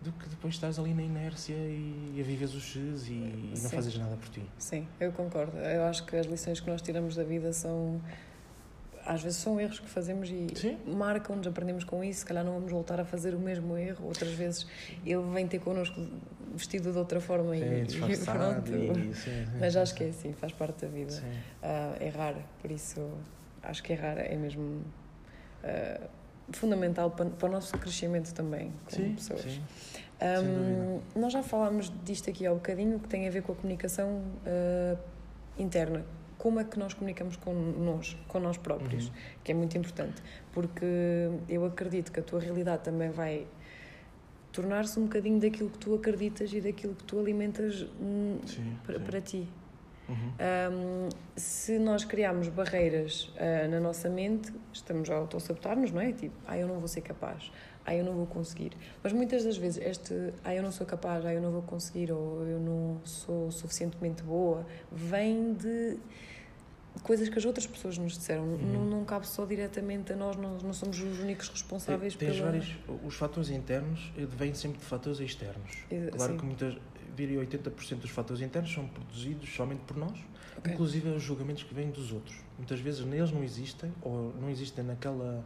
[0.03, 3.71] do que depois estás ali na inércia e a vives os X e, e não
[3.71, 4.43] fazes nada por ti.
[4.59, 5.57] sim, eu concordo.
[5.59, 8.01] Eu acho que as lições que nós tiramos da vida são...
[9.11, 10.79] Às vezes são erros que fazemos e Sim.
[10.87, 14.07] marcam-nos, aprendemos com isso, se calhar não vamos voltar a fazer o mesmo erro.
[14.07, 14.69] Outras vezes
[15.05, 16.01] ele vem ter connosco
[16.55, 18.73] vestido de outra forma e, É e pronto.
[18.73, 20.29] e, sim, sim, Mas sim, acho que é sim.
[20.29, 21.11] assim, faz parte da vida.
[21.11, 21.27] Sim.
[21.61, 23.05] Ah, errar, por isso
[23.65, 24.81] acho que errar é mesmo
[25.65, 26.01] ah,
[26.53, 29.41] fundamental para, para o nosso crescimento também como Sim, pessoas.
[29.43, 29.63] sim.
[30.21, 31.03] Dúvida.
[31.17, 34.23] nós já falámos disto aqui há um bocadinho, que tem a ver com a comunicação
[34.47, 34.97] ah,
[35.59, 36.05] interna.
[36.41, 39.13] Como é que nós comunicamos com nós, com nós próprios, Uhum.
[39.45, 40.23] que é muito importante,
[40.53, 40.87] porque
[41.47, 43.47] eu acredito que a tua realidade também vai
[44.51, 48.99] tornar-se um bocadinho daquilo que tu acreditas e daquilo que tu alimentas hum, Sim, para,
[48.99, 49.05] sim.
[49.05, 49.49] para ti.
[50.09, 50.17] Uhum.
[50.17, 56.11] Um, se nós criarmos barreiras ah, na nossa mente, estamos a autossabotar-nos, não é?
[56.13, 57.53] Tipo, ah, eu não vou ser capaz,
[57.91, 58.73] ah, eu não vou conseguir.
[59.03, 62.13] Mas muitas das vezes este, ah, eu não sou capaz, ah, eu não vou conseguir,
[62.13, 65.97] ou eu não sou suficientemente boa, vem de
[67.03, 68.47] coisas que as outras pessoas nos disseram.
[68.47, 72.47] Não, não cabe só diretamente a nós, nós não somos os únicos responsáveis Tens pela...
[72.47, 75.85] vários, os fatores internos eh, vêm sempre de fatores externos.
[75.91, 76.39] Ex- Claro sim.
[76.39, 76.77] que muitas,
[77.17, 80.19] diria 80% dos fatores internos são produzidos somente por nós,
[80.59, 80.73] Ok.
[80.73, 82.37] inclusive os julgamentos que vêm dos outros.
[82.59, 85.45] Muitas vezes neles não existem, ou não existem naquela.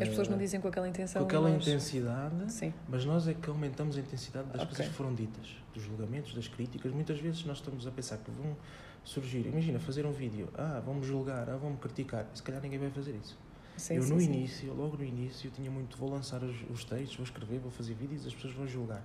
[0.00, 1.22] As pessoas não dizem com aquela intenção.
[1.22, 4.66] com aquela nós- intensidade, Sim, mas nós é que aumentamos a intensidade das Ok.
[4.68, 6.92] coisas que foram ditas, dos julgamentos, das críticas.
[6.92, 8.56] Muitas vezes nós estamos a pensar que vão
[9.04, 12.90] surgir, imagina, fazer um vídeo, ah, vamos julgar, ah, vamos criticar, se calhar ninguém vai
[12.90, 13.38] fazer isso.
[13.76, 14.26] sim, eu sim, no sim.
[14.26, 17.70] início, logo no início, eu tinha muito, vou lançar os, os textos, vou escrever, vou
[17.70, 19.02] fazer vídeos, as pessoas vão julgar.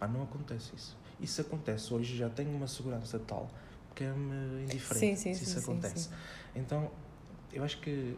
[0.00, 0.96] Ah, não acontece isso.
[1.20, 3.50] Isso acontece hoje, já tenho uma segurança tal
[3.94, 6.10] que é-me indiferente se isso acontece.
[6.54, 6.90] Então,
[7.52, 8.14] eu acho que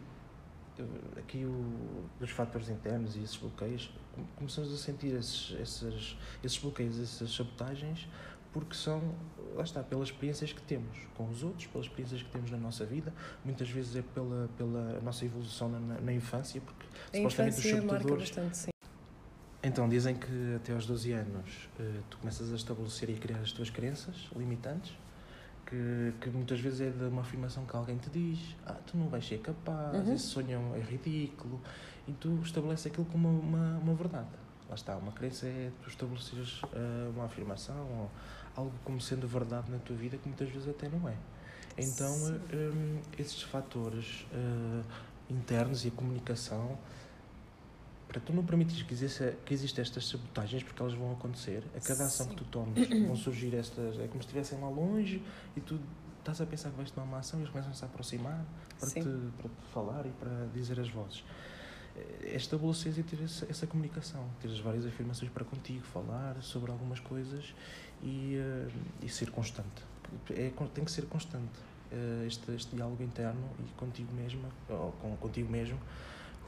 [1.17, 6.57] aqui o, dos fatores internos e esses bloqueios, com- começamos a sentir esses, esses, esses
[6.57, 8.07] bloqueios, essas sabotagens,
[8.51, 9.13] porque são,
[9.55, 12.85] lá está, pelas experiências que temos com os outros, pelas experiências que temos na nossa
[12.85, 13.13] vida,
[13.45, 17.81] muitas vezes é pela, pela nossa evolução na, na- infância, porque A supostamente os infância
[17.81, 18.29] marca sabotadores.
[18.29, 18.69] bastante, sim.
[19.61, 23.39] Então, dizem que até aos 12 anos eh, tu começas a estabelecer e a criar
[23.39, 24.93] as tuas crenças limitantes,
[25.69, 29.07] que, que muitas vezes é de uma afirmação que alguém te diz: Ah, tu não
[29.07, 30.13] vais ser capaz, Uhum.
[30.15, 31.59] esse sonho é ridículo,
[32.07, 34.27] e tu estabeleces aquilo como uma, uma verdade.
[34.67, 38.11] Lá está, uma crença é tu estabeleceres uh, uma afirmação ou
[38.55, 41.15] algo como sendo verdade na tua vida que muitas vezes até não é.
[41.77, 42.13] Então,
[42.53, 44.83] um, esses fatores uh,
[45.29, 46.77] internos e a comunicação,
[48.09, 51.79] para tu não permitires que exista, que exista estas sabotagens, porque elas vão acontecer, a
[51.79, 52.31] cada ação Sim.
[52.33, 53.97] que tu tomes vão surgir estas.
[53.99, 55.23] É como se estivessem lá longe
[55.55, 55.79] e tu
[56.19, 58.43] estás a pensar que vais tomar uma ação e eles começam a se aproximar
[58.79, 61.23] para, te, para te falar e para dizer as vozes
[62.23, 66.71] é estabelecer e ter essa, essa comunicação, ter as várias afirmações para contigo, falar sobre
[66.71, 67.53] algumas coisas
[68.03, 69.83] e, uh, e ser constante.
[70.31, 71.59] É, tem que ser constante
[71.91, 75.79] uh, este, este diálogo interno e contigo mesma, ou com, contigo mesmo,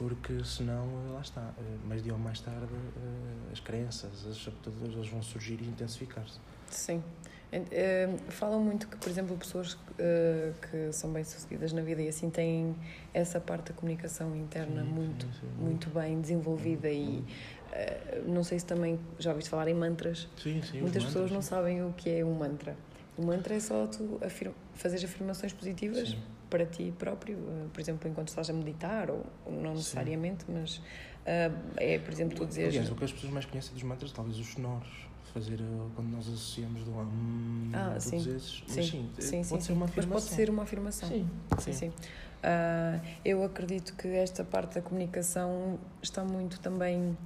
[0.02, 2.72] porque senão, lá está, uh, mais dia ou mais tarde,
[3.52, 6.38] as crenças, as sabotadoras vão surgir e intensificar-se.
[6.68, 7.02] Sim.
[8.30, 9.76] Falam muito que, por exemplo, pessoas
[10.70, 12.74] que são bem-sucedidas na vida e assim têm
[13.12, 15.46] essa parte da comunicação interna sim, muito, sim, sim.
[15.62, 20.28] muito bem desenvolvida e uh, não sei se também já ouviste falar em mantras.
[20.42, 22.74] Sim, sim, Muitas pessoas mantras, não sabem o que é um mantra.
[23.18, 26.16] O mantra é só tu afirma, fazer afirmações positivas
[26.52, 27.38] para ti próprio,
[27.72, 30.82] por exemplo, enquanto estás a meditar, ou, ou não necessariamente, mas
[31.24, 32.66] é, por exemplo, tu dizes.
[32.66, 36.10] Aliás, o que as pessoas mais conhecem dos mantras, talvez os sonoros fazer eh, quando
[36.10, 38.18] nós associamos do hum, ah, sim.
[38.18, 38.82] Esses, sim.
[38.82, 40.14] sim, sim, pode sim, ser uma afirmação.
[40.14, 41.08] Mas pode ser uma afirmação.
[41.08, 41.72] Sim, sim.
[41.72, 41.88] sim.
[41.88, 47.16] Uh, eu acredito que esta parte da comunicação está muito também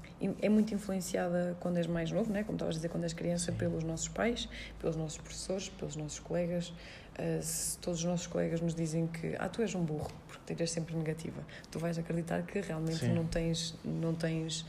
[0.43, 2.45] é muito influenciada quando és mais novo, né?
[2.45, 3.57] como estavas a dizer, quando és criança, sim.
[3.57, 4.47] pelos nossos pais,
[4.79, 6.73] pelos nossos professores, pelos nossos colegas.
[7.19, 10.55] Uh, se todos os nossos colegas nos dizem que ah, tu és um burro, porque
[10.55, 13.13] tens sempre negativa, tu vais acreditar que realmente sim.
[13.13, 14.67] não tens, não tens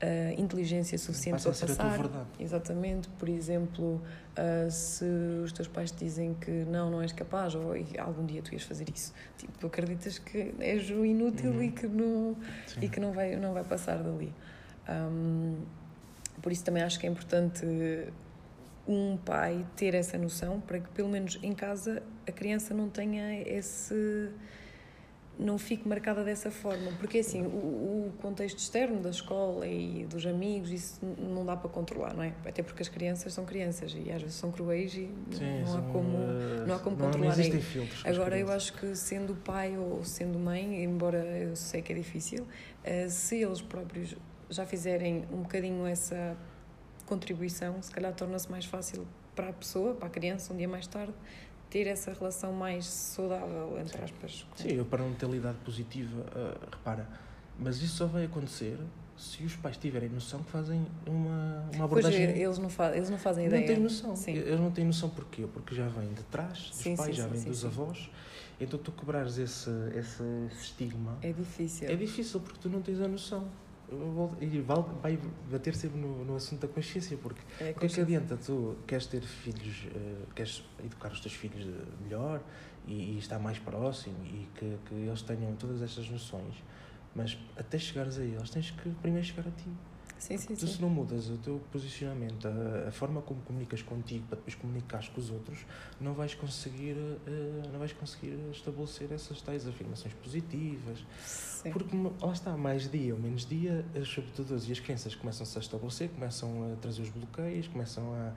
[0.00, 2.26] uh, inteligência suficiente para passar.
[2.38, 3.08] Exatamente.
[3.18, 5.04] Por exemplo, uh, se
[5.44, 8.62] os teus pais te dizem que não, não és capaz, ou algum dia tu ias
[8.62, 11.62] fazer isso, tipo, tu acreditas que és o inútil uhum.
[11.62, 12.36] e que não
[12.80, 14.32] e que não vai não vai passar dali.
[14.88, 15.56] Um,
[16.40, 17.64] por isso também acho que é importante
[18.92, 23.40] um pai ter essa noção para que pelo menos em casa a criança não tenha
[23.42, 24.30] esse
[25.38, 30.26] não fique marcada dessa forma, porque assim, o, o, contexto externo da escola e dos
[30.26, 32.34] amigos, isso não dá para controlar, não é?
[32.44, 35.82] Até porque as crianças são crianças e às vezes são cruéis e Sim, não, há
[35.82, 37.24] como, uh, não há como não, controlar.
[37.24, 38.04] Não existem filtros.
[38.04, 42.44] Agora, eu acho que sendo pai ou sendo mãe, embora eu sei que é difícil,
[42.44, 44.14] uh, se eles próprios
[44.50, 46.36] já fizerem um bocadinho essa
[47.10, 50.86] contribuição, se calhar torna-se mais fácil para a pessoa, para a criança, um dia mais
[50.86, 51.12] tarde,
[51.68, 54.46] ter essa relação mais saudável, entre aspas.
[54.54, 57.08] Sim, a parentalidade positiva, uh, repara,
[57.58, 58.78] mas isso só vai acontecer
[59.16, 62.26] se os pais tiverem noção que fazem uma, uma abordagem.
[62.26, 63.60] Pois, eles, não fa eles não fazem ideia.
[63.60, 64.16] Não têm noção.
[64.16, 64.32] Sim.
[64.32, 65.46] Eles não têm noção porquê?
[65.52, 68.08] Porque já vem de trás dos sim, pais, sim, já vem dos avós.
[68.58, 70.22] Então tu quebrares esse, esse
[70.60, 71.18] estigma.
[71.22, 71.88] É difícil.
[71.88, 73.46] É difícil porque tu não tens a noção
[74.40, 75.18] e vai
[75.50, 78.76] bater sempre no, no assunto da consciência, porque é, o que é que adianta tu
[78.86, 81.66] queres ter filhos, uh, queres educar os teus filhos
[82.02, 82.40] melhor
[82.86, 86.54] e, e estar mais próximo e que, que eles tenham todas estas noções,
[87.14, 89.68] mas até chegares a eles tens que primeiro chegar a ti.
[90.20, 90.74] Sim, sim, tu, sim.
[90.74, 95.08] se não mudas o teu posicionamento, a, a, forma como comunicas contigo para depois comunicares
[95.08, 95.64] com os outros,
[95.98, 100.98] não vais conseguir, uh, não vais conseguir estabelecer essas tais afirmações positivas.
[101.24, 101.72] Sim.
[101.72, 105.60] Porque lá está, mais dia ou menos dia, as sobretudo e as crenças começam-se a
[105.60, 108.32] estabelecer, começam a trazer os bloqueios, começam a,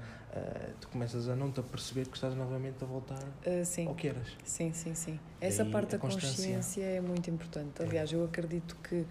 [0.80, 3.88] tu começas a não te aperceber que estás novamente a voltar uh, sim.
[3.88, 4.30] ao que eras.
[4.46, 5.20] Sim, sim, sim.
[5.42, 7.84] Essa parte da consciência é muito importante.
[7.84, 9.06] Aliás, eu acredito que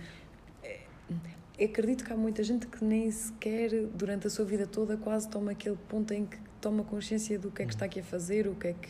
[1.60, 5.52] acredito que há muita gente que nem sequer durante a sua vida toda quase toma
[5.52, 8.54] aquele ponto em que toma consciência do que é que está aqui a fazer, o
[8.54, 8.88] que é que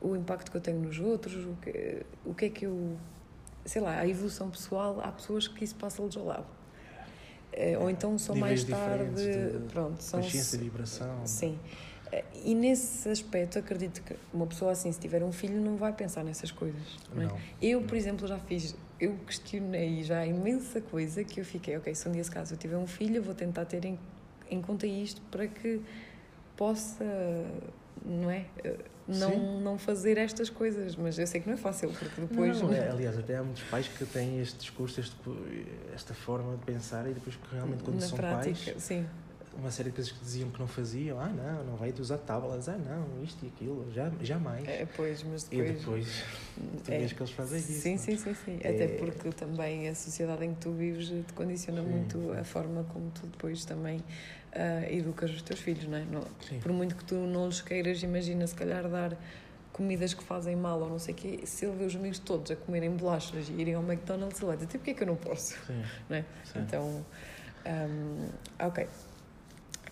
[0.00, 2.96] o impacto que eu tenho nos outros, o que, o que é que eu
[3.64, 6.46] sei lá, a evolução pessoal, há pessoas que isso passa-lhes ao lado.
[7.52, 11.26] É, ou então só mais tarde, pronto, são consciência e vibração.
[11.26, 11.58] Sim.
[12.44, 16.24] E nesse aspecto, acredito que uma pessoa assim, se tiver um filho, não vai pensar
[16.24, 16.98] nessas coisas.
[17.14, 17.26] Não, é?
[17.26, 21.94] não Eu, por exemplo, já fiz, eu questionei já imensa coisa que eu fiquei, ok,
[21.94, 23.98] se um dia, se caso eu tiver um filho, eu vou tentar ter em,
[24.50, 25.80] em conta isto para que
[26.56, 27.04] possa,
[28.04, 28.44] não é?
[29.08, 32.60] Não, não fazer estas coisas, mas eu sei que não é fácil, porque depois.
[32.60, 35.16] Não, é, aliás, até há muitos pais que têm este discurso, este,
[35.94, 38.82] esta forma de pensar, e depois que realmente, quando Na são prática, pais.
[38.82, 39.06] Sim
[39.58, 41.20] uma série de coisas que diziam que não faziam.
[41.20, 42.68] Ah, não, não vai usar tábuas.
[42.68, 43.90] Ah, não, isto e aquilo.
[43.92, 44.66] Já, jamais.
[44.68, 45.70] É, pois, mas depois...
[45.70, 46.24] E depois,
[46.84, 47.72] tu é, que eles fazem isso.
[47.72, 48.58] Sim, sim, sim, sim.
[48.62, 48.68] É...
[48.70, 52.38] Até porque também a sociedade em que tu vives te condiciona sim, muito sim.
[52.38, 56.04] a forma como tu depois também uh, educas os teus filhos, não é?
[56.04, 56.22] Não,
[56.60, 59.16] por muito que tu não lhes queiras, imagina se calhar dar
[59.72, 62.50] comidas que fazem mal ou não sei o quê, se ele vê os amigos todos
[62.50, 65.16] a comerem bolachas e irem ao McDonald's, ele vai dizer, porquê é que eu não
[65.16, 65.54] posso?
[65.66, 65.82] Sim.
[66.08, 66.24] Não é?
[66.56, 67.04] Então
[67.66, 68.86] Um, ok.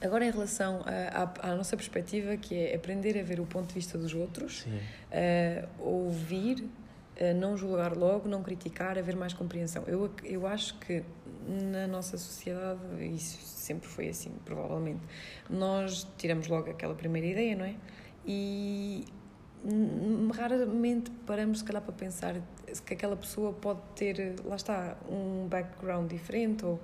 [0.00, 3.74] Agora, em relação à, à, nossa perspectiva, que é aprender a ver o ponto de
[3.74, 9.82] vista dos outros, uh, ouvir, uh, não julgar logo, não criticar, haver mais compreensão.
[9.86, 11.02] Eu, eu acho que
[11.48, 15.00] na nossa sociedade, isso sempre foi assim, provavelmente,
[15.50, 17.74] nós tiramos logo aquela primeira ideia, não é?
[18.26, 19.04] E
[20.34, 22.36] raramente paramos, se calhar, para pensar
[22.84, 26.80] que aquela pessoa pode ter, lá está, um background diferente ou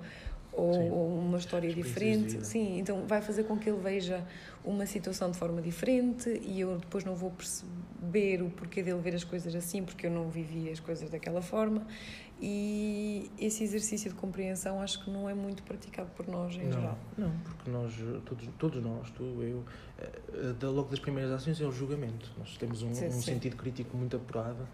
[0.55, 2.45] ou, ou uma história diferente.
[2.45, 4.25] Sim, então vai fazer com que ele veja
[4.63, 9.13] uma situação de forma diferente e eu depois não vou perceber o porquê dele ver
[9.13, 11.85] as coisas assim, porque eu não vivi as coisas daquela forma.
[12.41, 16.71] E esse exercício de compreensão acho que não é muito praticado por nós em não,
[16.71, 16.97] geral.
[17.17, 17.93] Não, porque nós,
[18.25, 19.63] todos, todos nós, tu, eu,
[19.97, 20.09] eh,
[20.61, 22.29] eh, logo das primeiras ações é o julgamento.
[22.37, 23.21] Nós temos um, sim, um sim.
[23.21, 24.67] sentido crítico muito apurado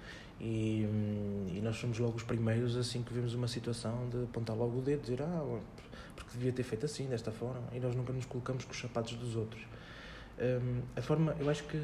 [0.43, 4.55] e, hum, e, nós somos logo os primeiros, assim que vemos uma situação, de apontar
[4.57, 5.59] logo o dedo, dizer, ah,
[6.15, 9.13] porque devia ter feito assim, desta forma, e nós nunca nos colocamos com os sapatos
[9.13, 9.61] dos outros.
[10.39, 11.77] Um, a forma, eu acho que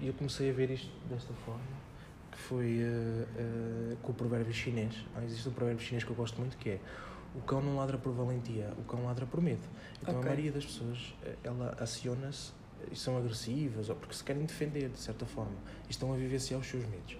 [0.00, 1.60] eu comecei a ver isto desta forma,
[2.30, 4.94] que foi uh, uh, com o provérbio chinês.
[5.16, 6.80] Ah, existe um provérbio chinês que eu gosto muito que é
[7.34, 9.62] o cão não ladra por valentia, o cão ladra por medo.
[10.00, 10.22] Então okay.
[10.22, 12.52] a maioria das pessoas, eh, ela aciona-se
[12.90, 15.56] e são agressivas, ou porque se querem defender, de certa forma,
[15.88, 17.16] e estão a vivenciar os seus medos.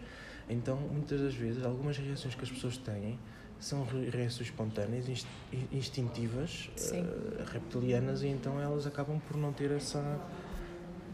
[0.48, 3.18] Então, muitas das vezes, algumas reações que as pessoas têm
[3.59, 5.26] são reações espontâneas,
[5.72, 10.20] instintivas, uh, reptilianas, e então elas acabam por não ter essa,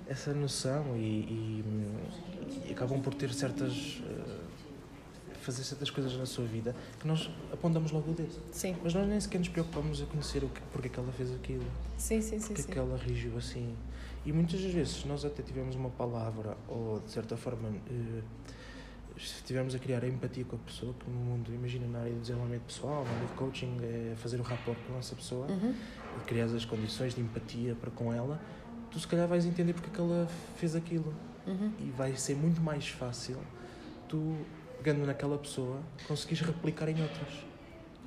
[0.09, 1.65] essa noção e, e,
[2.69, 4.01] e acabam por ter certas.
[4.01, 4.53] Uh,
[5.43, 8.41] fazer certas coisas na sua vida que nós apontamos logo o dedo.
[8.53, 8.77] Sim.
[8.81, 11.35] Mas nós nem sequer nos preocupamos a conhecer o que, porque é que ela fez
[11.35, 11.65] aquilo.
[11.99, 12.47] Sim, sim, sim.
[12.47, 12.71] Porque sim.
[12.71, 13.75] é que ela reagiu assim.
[14.25, 17.71] E muitas das vezes nós até tivemos uma palavra ou de certa forma.
[17.71, 18.23] Uh,
[19.17, 22.21] estivermos a criar a empatia com a pessoa, que no mundo, imagina na área de
[22.21, 25.75] desenvolvimento pessoal, na área de coaching, é fazer o rapport com essa pessoa, uhum.
[26.27, 28.41] criar as condições de empatia para com ela,
[28.91, 31.15] tu se calhar vais entender porque é que ela fez aquilo.
[31.47, 31.73] Uhum.
[31.81, 33.37] E vai ser muito mais fácil
[34.09, 34.37] tu,
[34.79, 37.52] pegando naquela pessoa, conseguires replicar em outras.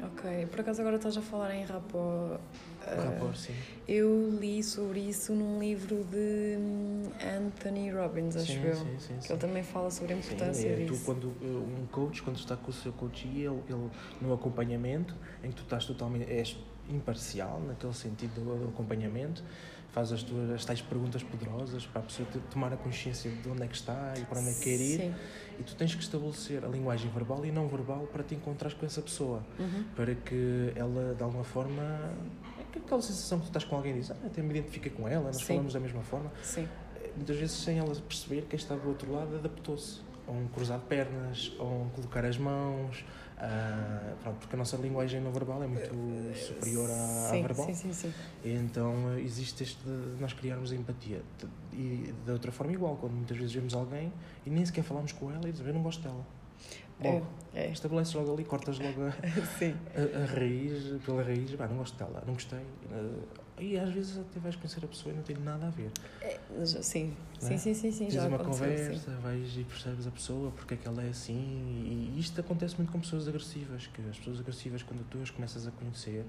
[0.01, 2.39] Ok, por acaso agora estás a falar em rapport.
[2.86, 3.53] Uh, rapport, sim.
[3.88, 7.03] Eu li sobre isso num livro de hum,
[7.38, 8.75] Anthony Robbins, acho sim, eu.
[8.75, 10.99] Sim, sim, que ele também fala sobre a importância sim, é, disso.
[10.99, 13.89] Tu, quando, eh, um coach, quando está com o seu coach, ele, ele
[14.21, 16.29] no acompanhamento, em que tu estás totalmente.
[16.29, 16.58] és
[16.89, 19.43] imparcial, naquele sentido do acompanhamento,
[19.95, 23.63] faz as tuas as tais perguntas poderosas para a pessoa tomar a consciência de onde
[23.63, 24.99] é que está e para onde é que quer ir.
[24.99, 25.15] Sim.
[25.58, 28.86] E tu tens que estabelecer a linguagem verbal e não verbal para te encontrares com
[28.86, 29.41] essa pessoa.
[29.58, 29.86] Uhum.
[29.95, 31.81] Para que ela, de alguma forma.
[32.73, 35.08] É aquela sensação que tu estás com alguém e dizes, ah, até me identifiquei com
[35.08, 35.45] ela, nós Sim.
[35.45, 36.29] falamos da mesma forma.
[36.43, 36.67] Sim.
[37.15, 40.01] Muitas vezes, sem ela perceber, quem está do outro lado adaptou-se.
[40.27, 43.05] a um cruzar de pernas, a um colocar as mãos,
[43.36, 45.89] Uh, pronto, porque a nossa linguagem não verbal é muito
[46.38, 47.65] superior à, sim, à verbal.
[47.65, 48.13] Sim, sim, sim.
[48.43, 51.21] Então existe este de nós criarmos a empatia.
[51.74, 54.12] E de outra forma, igual, quando muitas vezes vemos alguém
[54.45, 56.26] e nem sequer falamos com ela e dizemos, eu não gosto dela.
[56.98, 57.71] Bom, é, é.
[57.71, 62.24] estabeleces logo ali, cortas logo a, a, a, raiz, pela raiz, bah, não gosto dela,
[62.26, 62.65] não gostei.
[63.57, 65.89] E às vezes até vais conhecer a pessoa e não tem nada a ver.
[66.21, 67.15] É, sim.
[67.39, 67.57] Sim, é?
[67.57, 69.17] sim, sim, sim, Tens uma conversa, sim.
[69.21, 71.33] vais e percebes a pessoa, porque é que ela é assim.
[71.33, 75.65] E isto acontece muito com pessoas agressivas, que as pessoas agressivas, quando tu as começas
[75.65, 76.25] a conhecer,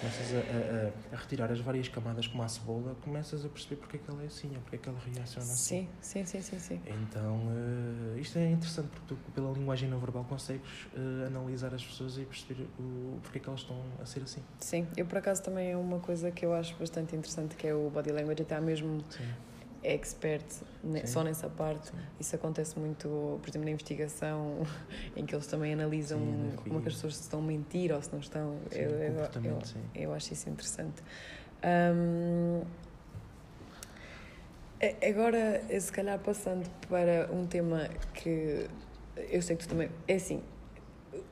[0.00, 3.96] começas a, a, a, retirar as várias camadas como a cebola, começas a perceber porque
[3.96, 5.88] é que ela é assim, ou porque é que ela reaciona assim.
[6.00, 6.58] Sim, sim, sim, sim.
[6.58, 6.80] sim.
[6.86, 11.84] Então, uh, isto é interessante, porque tu, pela linguagem não verbal, consegues uh, analisar as
[11.84, 14.42] pessoas e perceber o, porque é que elas estão a ser assim.
[14.60, 17.74] Sim, eu por acaso também é uma coisa que eu acho bastante interessante, que é
[17.74, 19.02] o body language, até mesmo...
[19.10, 19.24] Sim
[19.86, 21.06] expert Sim.
[21.06, 21.88] só nessa parte.
[21.88, 21.96] Sim.
[22.18, 24.66] Isso acontece muito, por exemplo, na investigação,
[25.16, 28.02] em que eles também analisam Sim, como é que as pessoas estão a mentir ou
[28.02, 28.58] se não estão.
[28.72, 29.58] eu, eu, eu,
[29.94, 31.02] eu, acho isso interessante.
[31.64, 32.62] Um,
[35.08, 38.68] agora, se calhar, passando para um tema que
[39.30, 39.88] eu sei que tu também.
[40.06, 40.42] É assim,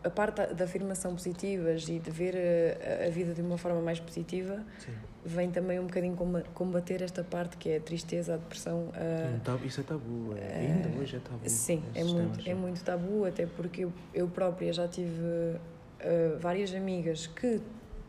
[0.02, 4.00] a parte da afirmação positivas e de ver a, a, vida de uma forma mais
[4.00, 4.92] positiva Sim.
[5.24, 6.16] vem também um bocadinho
[6.54, 8.90] combater esta parte que é a tristeza, a depressão.
[8.94, 11.40] A, isso é tabu, é, ainda hoje é tabu.
[11.48, 16.74] Sim, é muito, é muito tabu, até porque eu, eu própria já tive uh, várias
[16.74, 17.60] amigas que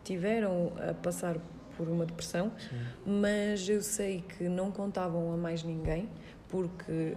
[0.03, 1.37] tiveram a passar
[1.77, 2.77] por uma depressão, Sim.
[3.21, 6.09] mas eu sei que não contavam a mais ninguém
[6.47, 7.15] porque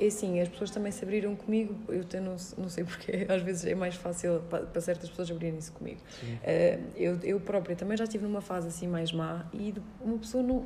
[0.00, 3.42] é assim, as pessoas também se abriram comigo, eu até não, não sei porque, às
[3.42, 6.00] vezes é mais fácil para, para certas pessoas abrirem-se comigo.
[6.22, 10.42] Uh, eu, eu própria também já estive numa fase assim mais má e uma pessoa
[10.42, 10.64] não.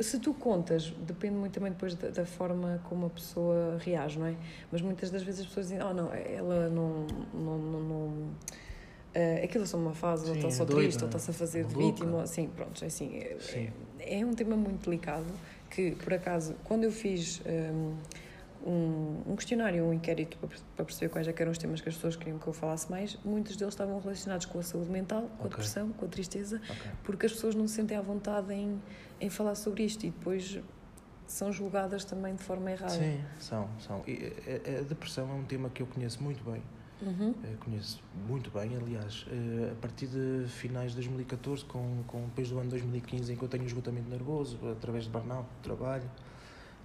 [0.00, 4.26] Se tu contas, depende muito também depois da, da, forma como a pessoa reage, não
[4.26, 4.34] é?
[4.70, 8.28] Mas muitas das vezes as pessoas dizem, oh não, ela não, não, não, não
[9.14, 11.30] Uh, aquilo é só uma fase, ou Sim, está só é doida, triste, ou está-se
[11.30, 13.68] a fazer de vítima, ou assim, pronto, assim, é, Sim.
[14.00, 15.26] é, é um tema muito delicado
[15.68, 17.94] que, por acaso, quando eu fiz um,
[18.64, 21.94] um, um questionário, um inquérito para, para perceber quais é eram os temas que as
[21.94, 25.26] pessoas queriam que eu falasse mais, muitos deles estavam relacionados com a saúde mental, com
[25.44, 25.48] a Ok.
[25.50, 26.90] depressão, com a tristeza, Ok.
[27.02, 28.80] porque as pessoas não se sentem à vontade em,
[29.20, 30.60] em falar sobre isto e depois
[31.26, 32.92] são julgadas também de forma errada.
[32.92, 34.02] Sim, são, são.
[34.06, 34.32] E,
[34.76, 36.62] a, a depressão é um tema que eu conheço muito bem.
[37.00, 37.34] Uhum.
[37.42, 42.48] Eh, conheço muito bem, aliás, eh, a partir de finais de 2014, com, com, depois
[42.48, 46.08] do ano 2015, em que eu tenho esgotamento nervoso, através de burnout, de trabalho.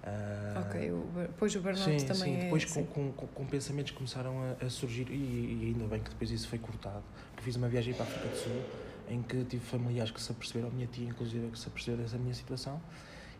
[0.07, 2.43] Ah, Ok, o, depois o burnout sim, também sim, é.
[2.45, 2.85] depois com, sim.
[2.85, 6.47] com, com, com pensamentos começaram a, a surgir, e, e ainda bem que depois isso
[6.47, 7.03] foi cortado,
[7.35, 8.61] que fiz uma viagem para a África do Sul,
[9.09, 12.17] em que tive familiares que se aperceberam, a minha tia inclusive, que se apercebeu dessa
[12.17, 12.81] minha situação,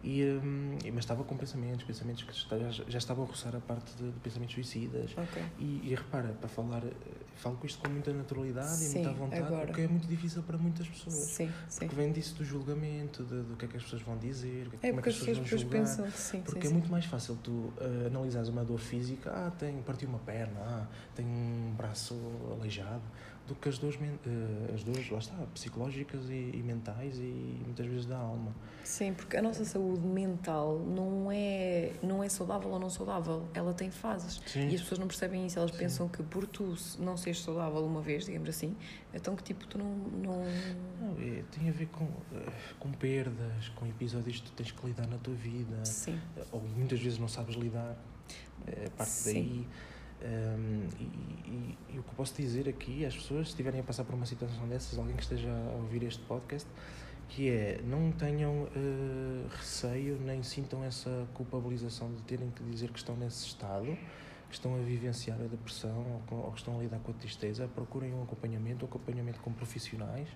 [0.04, 0.22] e,
[0.86, 4.12] e- mas estava com pensamentos, pensamentos que já, já estavam a roçar a parte de,
[4.12, 5.42] de pensamentos suicidas, Ok.
[5.60, 6.92] e, e repara, para falar, eh,
[7.36, 9.72] falo com isto com muita naturalidade Sim, e muita vontade, agora.
[9.72, 11.16] o que é muito difícil para muitas pessoas.
[11.16, 11.80] Sim, sim.
[11.80, 14.88] Porque vem disso do julgamento, de- do que é que as pessoas vão dizer, É
[14.90, 15.80] como é que as pessoas vão depois julgar.
[15.82, 19.52] pensam sim, Porque sim, é muito mais fácil tu eh, analisares uma dor física, ah,
[19.52, 22.16] tem, partiu uma perna, ah, tem um braço
[22.52, 23.04] aleijado,
[23.48, 27.62] do que as dores, men- eh, as dores lá está, psicológicas e, e mentais e
[27.66, 28.54] muitas vezes da alma.
[28.84, 33.74] Sim, porque a nossa saúde mental não é, não é saudável ou não saudável, ela
[33.74, 34.42] tem fases.
[34.46, 34.68] Sim.
[34.70, 35.78] E as pessoas não percebem isso, elas Sim.
[35.78, 38.76] pensam que por tu não seres saudável uma vez, digamos assim,
[39.14, 39.96] então que tipo tu não.
[39.96, 40.46] não...
[41.00, 44.86] Não, é- tem a ver com, eh, com perdas, com episódios que tu tens que
[44.86, 47.96] lidar na tua vida, Sim, eh, ou muitas vezes não sabes lidar,
[48.66, 49.34] é parte Sim.
[49.34, 49.68] daí.
[50.20, 54.04] Um, e, e- e o que posso dizer aqui às pessoas, se estiverem a passar
[54.04, 56.68] por uma situação dessas, alguém que esteja a ouvir este podcast,
[57.30, 62.98] que é não tenham eh, receio nem sintam essa culpabilização de terem que dizer que
[62.98, 63.86] estão nesse estado,
[64.50, 67.14] que estão a vivenciar a depressão ou, com- ou que estão a lidar com a
[67.16, 70.28] tristeza, procurem um acompanhamento, um acompanhamento com profissionais,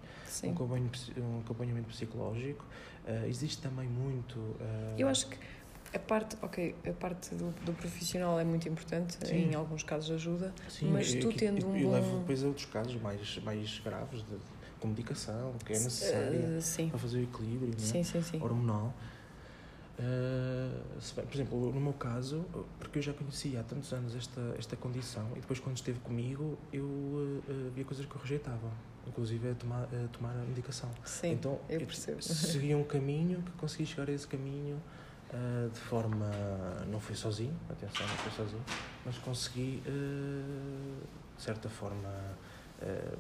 [0.50, 2.66] um acompanhamento, um acompanhamento psicológico.
[3.08, 4.38] Eh, existe também muito.
[4.60, 5.38] eh, Eu acho que
[5.94, 9.52] a parte, ok, a parte do, do profissional é muito importante, Sim.
[9.52, 12.44] em alguns casos ajuda, Sim, mas eu- tu tendo eu, um eu bom- levo depois
[12.44, 14.38] a outros casos mais, mais graves de,
[14.80, 17.78] com medicação, que é necessária Eh, sim, para fazer o equilíbrio né?
[17.78, 18.42] sim, sim, sim.
[18.42, 18.94] hormonal.
[20.00, 20.70] Eh,
[21.16, 22.46] bem, por exemplo, no meu caso,
[22.80, 26.58] porque eu já conhecia há tantos anos esta, esta condição e depois quando esteve comigo
[26.74, 28.72] eu eh, eh, havia coisas que eu rejeitava,
[29.06, 30.90] inclusive a tomar, a tomar a medicação.
[31.04, 32.22] Sim, então eu percebo.
[32.22, 34.82] segui um caminho que consegui chegar a esse caminho
[35.34, 36.30] ah, de forma.
[36.90, 38.64] Não foi sozinho, atenção, não foi sozinho,
[39.06, 41.04] mas consegui, ah,
[41.38, 42.10] de certa forma,
[42.82, 43.18] ah,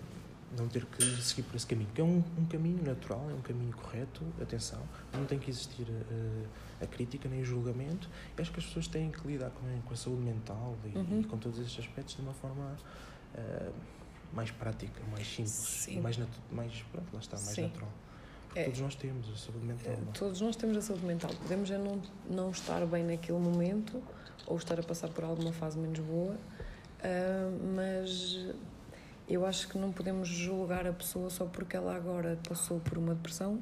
[0.57, 3.41] não ter que seguir por esse caminho, que é um, um caminho natural, é um
[3.41, 4.81] caminho correto, atenção,
[5.13, 5.87] não tem que existir
[6.81, 8.09] a crítica nem o julgamento.
[8.37, 11.21] Eu acho que as pessoas têm que lidar com, com a saúde mental e, Uhum.
[11.21, 12.75] e com todos estes aspectos de uma forma.
[14.33, 15.99] mais prática, mais simples, Sim.
[16.01, 16.17] mais,
[16.51, 17.63] mais, pronto, lá está, mais Sim.
[17.63, 17.91] natural.
[18.55, 18.65] É.
[18.65, 19.93] todos nós temos a saúde mental.
[19.93, 20.11] Não é?
[20.13, 21.31] Todos nós temos a saúde mental.
[21.41, 24.01] Podemos é não, não estar bem naquele momento
[24.45, 26.35] ou estar a passar por alguma fase menos boa,
[27.03, 28.47] ah, mas
[29.27, 33.15] eu acho que não podemos julgar a pessoa só porque ela agora passou por uma
[33.15, 33.61] depressão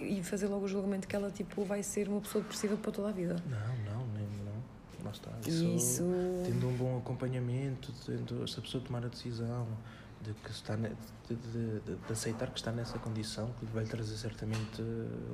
[0.00, 3.08] e fazer logo o julgamento que ela tipo, vai ser uma pessoa depressiva para toda
[3.08, 3.36] a vida.
[3.46, 5.04] Não, não, nem, não.
[5.04, 5.30] Lá está.
[5.46, 6.04] Isso.
[6.44, 9.66] Tendo um bom acompanhamento, tendo, se a pessoa tomar a decisão
[10.22, 10.92] de, que está ne-
[11.28, 14.82] de, de- de- aceitar que está nessa condição, que lhe vai trazer certamente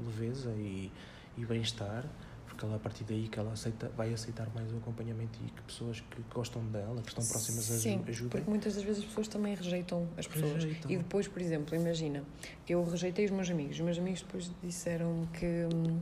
[0.06, 0.90] leveza e,
[1.38, 2.04] e bem-estar,
[2.46, 5.62] porque ela, a partir daí que ela aceita, vai aceitar mais o acompanhamento e que
[5.62, 8.28] pessoas que gostam dela, que estão próximas, Sim, ajudem.
[8.28, 10.64] porque muitas das vezes as pessoas também rejeitam as pessoas.
[10.64, 10.90] Rejeitam.
[10.90, 12.22] E depois, por exemplo, imagina,
[12.68, 13.76] eu rejeitei os meus amigos.
[13.76, 15.46] Os meus amigos depois disseram-me que.
[15.74, 16.00] hum,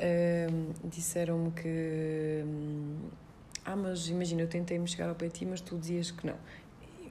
[0.00, 2.42] hum, disseram-me que.
[2.44, 3.08] hum,
[3.64, 6.36] ah, mas imagina, eu tentei-me chegar ao pé de ti, mas tu dizias que não.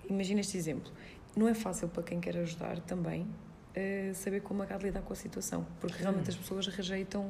[0.09, 0.91] Imagina este exemplo.
[1.35, 3.27] Não é fácil para quem quer ajudar também
[3.73, 5.65] eh, saber como é que há de lidar com a situação.
[5.81, 7.29] Porque realmente as pessoas rejeitam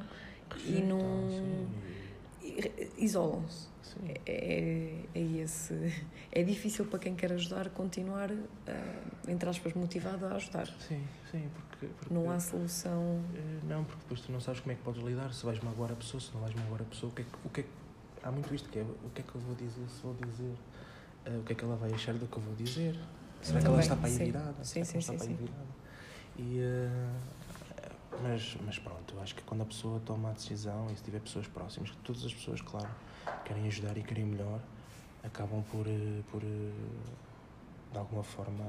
[0.54, 1.68] e Rejeitam, não- sim,
[2.44, 3.68] e isolam-se.
[3.82, 4.14] sim.
[4.26, 5.74] É, é esse.
[6.32, 8.46] É difícil para quem quer ajudar continuar, uh,
[9.28, 10.68] entre aspas, motivado a ajudar.
[10.88, 13.24] Sim, sim, porque, porque Não há solução.
[13.34, 15.92] Eh, Não, porque depois tu não sabes como é que podes lidar, se vais magoar
[15.94, 17.64] a pessoa, se não vais magoar a pessoa, o que é que, o que, é
[17.64, 17.70] que-
[18.28, 20.54] há muito isto que é, o que é que eu vou dizer, se vou dizer,
[21.26, 23.00] eh, o que é que ela vai achar do que eu vou dizer,
[23.42, 24.26] será que ela está para aí sim.
[24.26, 25.68] virada, Sim, será que sim, não está sim, para aí virada,
[26.38, 27.90] e, eh,
[28.22, 31.20] mas, mas pronto, eu acho que quando a pessoa toma a decisão, e se tiver
[31.20, 32.90] pessoas próximas, que todas as pessoas, claro,
[33.44, 34.60] querem ajudar e querem melhor,
[35.24, 38.66] acabam por, eh, por de alguma forma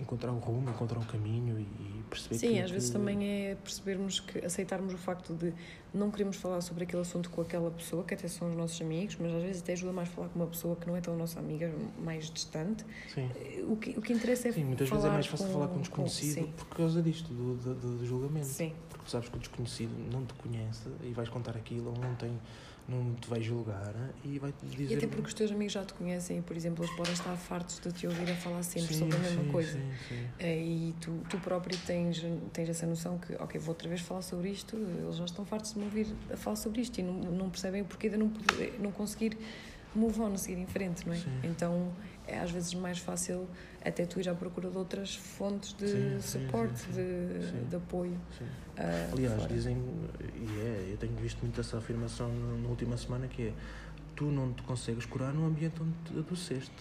[0.00, 3.54] encontrar o rumo, encontrar o caminho e perceber Sim, que, às vezes que- também é
[3.54, 5.52] percebermos que aceitarmos o facto de
[5.92, 9.16] não queremos falar sobre aquele assunto com aquela pessoa, que até são os nossos amigos,
[9.20, 11.38] mas às vezes até ajuda mais falar com uma pessoa que não é tão nossa
[11.38, 11.72] amiga,
[12.02, 12.84] mais distante.
[13.14, 13.30] Sim.
[13.68, 15.80] O que, o que interessa é Sim, muitas vezes é mais fácil falar com um
[15.80, 18.46] desconhecido sim, por causa disto, do, do, do- julgamento.
[18.46, 22.14] sim, Porque sabes que o desconhecido não te conhece e vais contar aquilo, ele não,
[22.16, 22.32] tem,
[22.88, 24.94] não te vai julgar e vai-te dizer.
[24.94, 27.34] E até porque os teus amigos já te conhecem e, por exemplo, eles podem estar
[27.36, 29.78] fartos de te ouvir a falar sempre Sim, sobre a mesma sim, coisa.
[30.08, 30.26] Sim.
[30.38, 32.22] É, E tu, tu próprio tens,
[32.52, 35.72] tens essa noção que, ok, vou outra vez falar sobre isto, eles já estão fartos
[35.72, 38.28] de me ouvir a falar sobre isto e não, não percebem o porquê de não,
[38.28, 39.38] poder- não conseguir
[39.94, 41.18] move on, seguir em frente, não é?
[41.44, 41.92] Então
[42.26, 43.46] é às vezes mais fácil
[43.84, 47.58] até tu ir à procura de outras fontes de Sim, suporte, sim, sim.
[47.58, 48.18] De, de apoio.
[48.78, 49.52] ah, Aliás, fora.
[49.54, 49.76] dizem,
[50.34, 52.28] e é, eu tenho visto muito essa afirmação
[52.62, 53.52] na última semana que é
[54.16, 56.72] tu não te consegues curar no ambiente onde te adoeceste,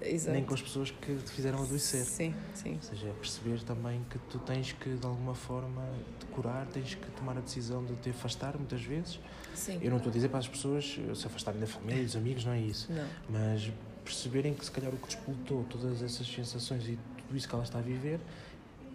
[0.00, 0.32] Exato.
[0.32, 2.04] nem com as pessoas que te fizeram adoecer.
[2.04, 2.74] Sim, sim.
[2.74, 5.82] Ou seja, é perceber também que tu tens que, de alguma forma,
[6.20, 9.18] te curar, tens que tomar a decisão de te afastar, muitas vezes.
[9.54, 9.78] sim.
[9.80, 10.84] Eu não estou a dizer para as pessoas
[11.14, 12.92] se afastarem da família, dos amigos, não é isso.
[12.92, 13.06] Não.
[13.30, 13.70] Mas
[14.04, 17.64] perceberem que, se calhar, o que despoltou todas essas sensações e tudo isso que ela
[17.64, 18.20] está a viver,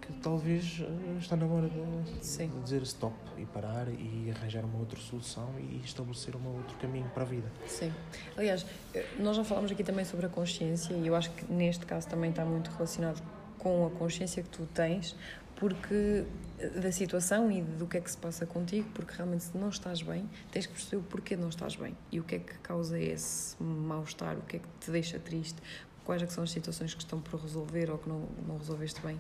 [0.02, 2.50] que talvez eh, está na hora de, Sim.
[2.64, 7.24] dizer stop e parar e arranjar uma outra solução e estabelecer um outro caminho para
[7.24, 7.52] a vida.
[7.66, 7.92] Sim.
[8.38, 11.86] Aliás, eh, nós já falámos aqui também sobre a consciência e eu acho que neste
[11.86, 13.22] caso também está muito relacionado
[13.58, 15.16] com a consciência que tu tens,
[15.58, 16.26] porque
[16.60, 19.70] eh, da situação e do que é que se passa contigo, porque realmente se não
[19.70, 22.58] estás bem, tens que perceber o porquê não estás bem e o que é que
[22.60, 25.62] causa esse mal-estar, o que é que te deixa triste,
[26.06, 29.20] quais é são as situações que estão por resolver ou que não, não resolveste bem.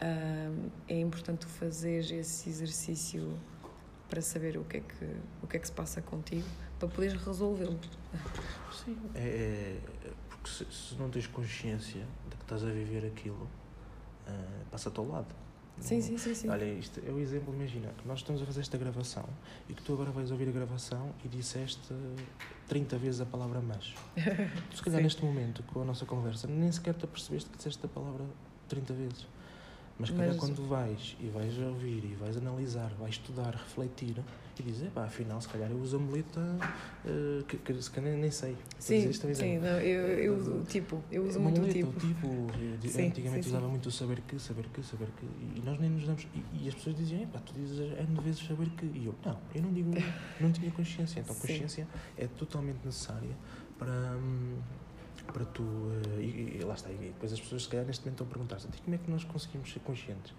[0.00, 3.38] Ahm, é importante fazer esse exercício
[4.08, 5.04] para saber o que é que,
[5.42, 6.46] o que, é que se passa contigo,
[6.78, 7.78] para poderes resolvê-lo.
[8.84, 8.96] Sim.
[9.14, 13.48] É, é- porque se, se não tens consciência de que estás a viver aquilo,
[14.26, 15.41] eh, passa-te ao lado.
[15.82, 16.48] Sim, sim, sim, sim.
[16.48, 19.24] Olha, isto é o exemplo, imagina, que nós estamos a fazer esta gravação
[19.68, 21.92] e que tu agora vais ouvir a gravação e disseste
[22.68, 23.92] 30 vezes a palavra mas.
[24.70, 25.02] Tu, se calhar, Sim.
[25.02, 28.24] neste momento, com a nossa conversa, nem sequer te apercebeste que disseste a palavra
[28.68, 29.26] 30 vezes.
[29.98, 34.16] Mas, Mas- quando vais e vais ouvir e vais analisar, vais estudar, refletir
[34.58, 36.40] e dizer, pá, afinal, se calhar eu uso a muleta
[37.04, 38.56] eh, que, que se calhar nem, nem sei.
[38.78, 39.34] Sim, dizer.
[39.34, 41.88] sim, não, eu, eu uso tipo, eu uso Uma muito o muleta, tipo.
[41.90, 42.50] o tipo.
[42.58, 43.56] eu di- Sim, antigamente sim, sim.
[43.56, 45.24] usava muito o saber que, saber que, saber que.
[45.26, 46.26] E, nós nem nos damos.
[46.34, 48.86] E, e as pessoas diziam, pá, tu dizes N vezes saber que.
[48.86, 49.90] E eu, não, eu não digo,
[50.40, 51.20] não tinha consciência.
[51.20, 51.40] Então, Sim.
[51.40, 53.36] consciência é totalmente necessária
[53.78, 54.16] para.
[54.16, 54.58] hum,
[55.32, 55.62] para tu.
[56.18, 56.90] eh, e, e lá está.
[56.90, 59.10] E depois as pessoas, se calhar, neste momento estão a perguntar-se "Então, como é que
[59.10, 60.34] nós conseguimos ser conscientes?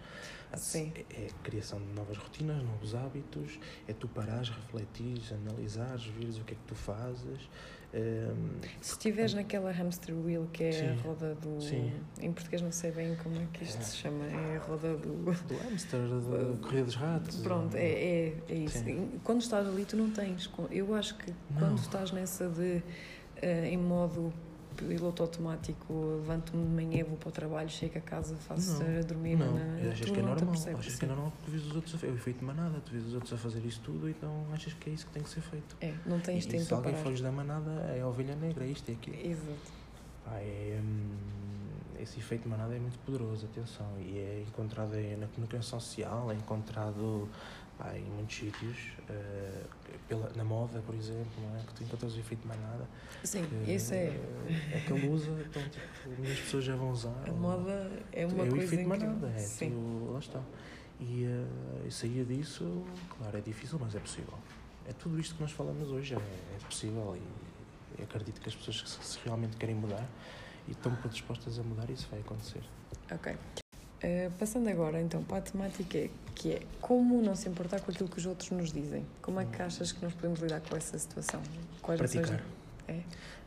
[0.51, 0.93] Ah, Sim.
[0.95, 6.37] É, é a criação de novas rotinas, novos hábitos, é tu parares, refletires, analisares, vires
[6.37, 7.49] o que é que tu fazes.
[7.93, 11.01] hum, Se estiveres naquela hamster wheel que é a Sim.
[11.01, 11.59] roda do.
[11.61, 11.91] Sim.
[12.21, 13.83] Em português não sei bem como é que isto É.
[13.83, 15.23] se chama, é a roda do.
[15.47, 17.37] do hamster, da corrida dos ratos.
[17.41, 18.83] Pronto, é, é, é isso.
[18.83, 19.19] Sim.
[19.23, 20.49] Quando estás ali, tu não tens.
[20.71, 21.75] Eu acho que quando Não.
[21.75, 22.83] estás nessa de.
[23.41, 24.31] eh, em modo
[24.73, 28.99] piloto automático, levanto-me de manhã, vou para o trabalho, chego a casa, faço Não.
[28.99, 29.35] a dormir.
[29.37, 30.43] Não, na- eu achas tu que é normal.
[30.49, 30.99] apercebes, Achas sim.
[30.99, 32.11] que é normal porque tu vês os outros a fazer.
[32.11, 34.73] É o efeito de manada, tu vês os outros a fazer isso tudo, então achas
[34.73, 35.75] que é isso que tem que ser feito.
[35.81, 38.63] É, não tens e, tempo e se alguém foge da manada, é a ovelha negra,
[38.65, 39.15] é isto, é aquilo.
[39.17, 39.83] Exato.
[40.35, 41.11] É, hum,
[41.99, 46.35] esse efeito de manada é muito poderoso, atenção, e é encontrado na comunicação social, é
[46.35, 47.29] encontrado
[47.77, 48.77] pá, em muitos sítios,
[49.09, 49.63] eh,
[50.07, 51.61] pela, na moda, por exemplo, não é?
[51.63, 52.87] que tu encontras o efeito de manada.
[53.23, 54.07] Sim, que, isso é.
[54.71, 57.23] É que ele usa, então tipo, muitas pessoas já vão usar.
[57.27, 59.71] A ou- moda é uma é o coisa efeito manada, é Sim.
[59.71, 60.41] tu, lá está.
[60.99, 62.85] E uh, sair disso,
[63.17, 64.33] claro, é difícil, mas é possível.
[64.87, 68.55] É tudo isto que nós falamos hoje, é, é possível e, e acredito que as
[68.55, 70.05] pessoas que se, se realmente querem mudar
[70.67, 72.63] e estão predispostas a mudar, isso vai acontecer.
[73.11, 73.35] Ok.
[74.03, 78.09] Eh, passando agora então para a temática que é como não se importar com aquilo
[78.09, 79.05] que os outros nos dizem.
[79.21, 81.41] Como é que achas que nós podemos lidar com essa situação?
[81.81, 82.25] Quais Praticar.
[82.25, 82.41] ações-
[82.85, 82.99] É?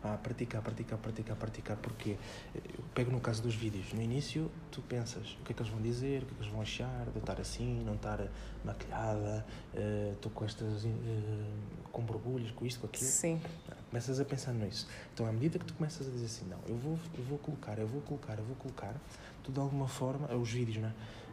[0.06, 2.16] Ah, praticar, praticar, praticar, praticar, porque
[2.54, 3.92] eu pego no caso dos vídeos.
[3.92, 6.42] No início, tu pensas o que é que eles vão dizer, o que é que
[6.42, 8.20] eles vão achar, de eu estar assim, não estar
[8.64, 9.44] maquilhada,
[9.74, 10.84] eh, estou com estas.
[10.84, 10.88] eh,
[11.90, 13.10] com borbulhos, com isto, com aquilo.
[13.10, 13.40] Sim.
[13.90, 14.86] Começas a pensar nisso.
[15.14, 17.78] Então, à medida que tu começas a dizer assim, não, eu vou, eu vou colocar,
[17.78, 18.94] eu vou colocar, eu vou colocar,
[19.42, 20.92] tu de alguma forma, os vídeos, não é?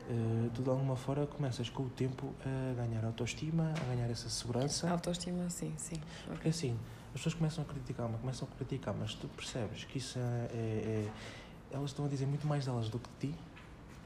[0.10, 4.30] Eh, tu de alguma forma começas com o tempo a ganhar autoestima, a ganhar essa
[4.30, 4.90] segurança.
[4.90, 6.00] Autoestima, sim, sim.
[6.28, 6.78] Porque assim,
[7.14, 10.22] as pessoas começam a criticar, mas começam a criticar, mas tu percebes que isso é,
[10.54, 11.12] é- é-
[11.76, 13.40] Elas estão a dizer muito mais delas do que de ti.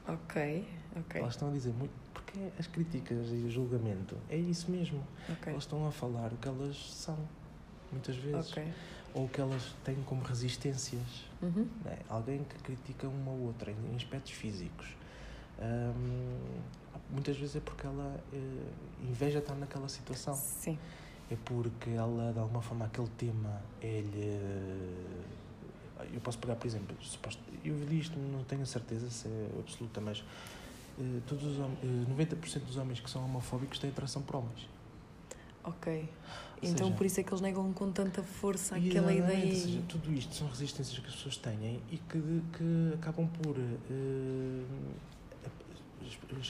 [0.06, 1.92] Ok, ok, Elas estão a dizer muito.
[2.14, 5.06] Porque as críticas e o julgamento é isso mesmo.
[5.28, 5.52] ok.
[5.52, 7.18] Elas estão a falar o que elas são,
[7.92, 8.50] muitas vezes.
[8.52, 8.72] Ok.
[9.14, 11.24] ou que elas têm como resistências.
[11.42, 11.66] Uhum.
[11.84, 11.98] né?
[12.08, 14.86] Alguém que critica uma ou outra em aspectos físicos.
[15.60, 16.60] Hum,
[17.10, 18.62] muitas vezes é porque ela eh,
[19.02, 20.34] inveja estar naquela situação.
[20.34, 20.78] Sim.
[21.30, 24.40] É porque ela, de alguma forma, aquele tema é-lhe.
[26.12, 26.96] Eu posso pegar, por exemplo,
[27.64, 30.22] eu li isto, não tenho a certeza se é absoluta, mas
[30.98, 34.68] eh, todos os homens, eh, 90% dos homens que são homofóbicos têm atração por homens.
[35.64, 36.08] Ok.
[36.62, 39.46] Ou Então seja, por isso é que eles negam com tanta força aquela ideia.
[39.46, 43.56] Ou seja, tudo isto são resistências que as pessoas têm e que, que acabam por.
[43.58, 44.64] eh,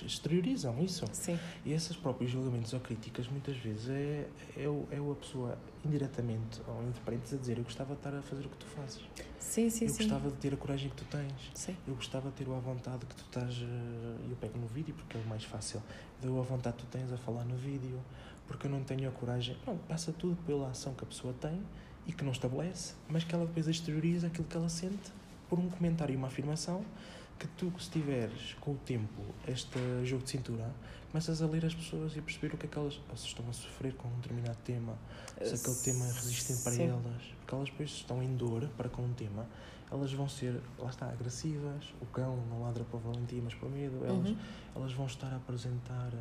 [0.05, 1.05] exteriorizam isso.
[1.13, 5.59] Sim, E esses próprios julgamentos ou críticas, muitas vezes, é, é, o- é a pessoa
[5.85, 9.01] indiretamente ou parênteses a dizer: Eu gostava de estar a fazer o que tu fazes.
[9.39, 9.87] sim, sim.
[9.87, 9.99] eu sim.
[10.05, 11.51] gostava de ter a coragem que tu tens.
[11.55, 11.77] Sim.
[11.87, 13.55] Eu gostava de ter a vontade que tu estás.
[13.63, 15.83] eh, Eu pego no vídeo porque é o mais fácil.
[16.21, 18.01] Deu a vontade que tu tens a falar no vídeo,
[18.47, 19.57] porque eu não tenho a coragem.
[19.65, 21.61] Pronto, passa tudo pela ação que a pessoa tem
[22.07, 25.13] e que não estabelece, mas que ela depois exterioriza aquilo que ela sente
[25.49, 26.85] por um comentário e uma afirmação
[27.39, 30.75] que tu, se tiveres com o tempo este jogo de cintura,
[31.11, 33.53] começas a ler as pessoas e perceber o que é que elas se estão a
[33.53, 34.99] sofrer com um determinado tema,
[35.43, 36.89] se aquele tema é resistente para Sim.
[36.89, 39.47] elas, porque elas depois estão em dor para com um tema,
[39.91, 44.05] elas vão ser, lá está, agressivas, o cão não ladra para valentia, mas para medo,
[44.05, 44.37] elas, Uhum.
[44.77, 46.13] elas vão estar a apresentar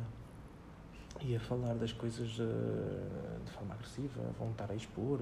[1.20, 5.20] e a falar das coisas eh, de forma agressiva, vão estar a expor,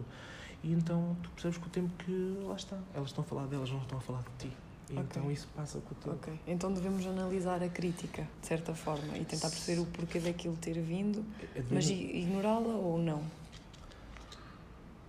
[0.62, 3.70] e então tu percebes com o tempo que, lá está, elas estão a falar delas,
[3.70, 4.56] não estão a falar de ti.
[4.90, 6.16] Então isso passa com o tempo.
[6.16, 6.32] Ok.
[6.46, 10.80] Então devemos analisar a crítica, de certa forma, e tentar perceber o porquê daquilo ter
[10.80, 11.24] vindo,
[11.54, 13.22] É de mas ignorá-la ou não.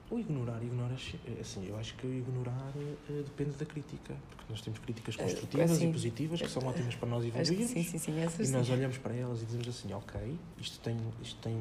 [0.09, 2.71] O ignorar, ignoras, assim, eu acho que o ignorar
[3.09, 6.65] eh, depende da crítica, porque nós temos críticas Eh, construtivas assim, e positivas que são
[6.65, 7.71] ótimas para nós evoluirmos.
[7.71, 8.19] sim, sim, sim.
[8.21, 11.57] Essas E nós olhamos para elas e dizemos assim, ok, isto tem, isto tem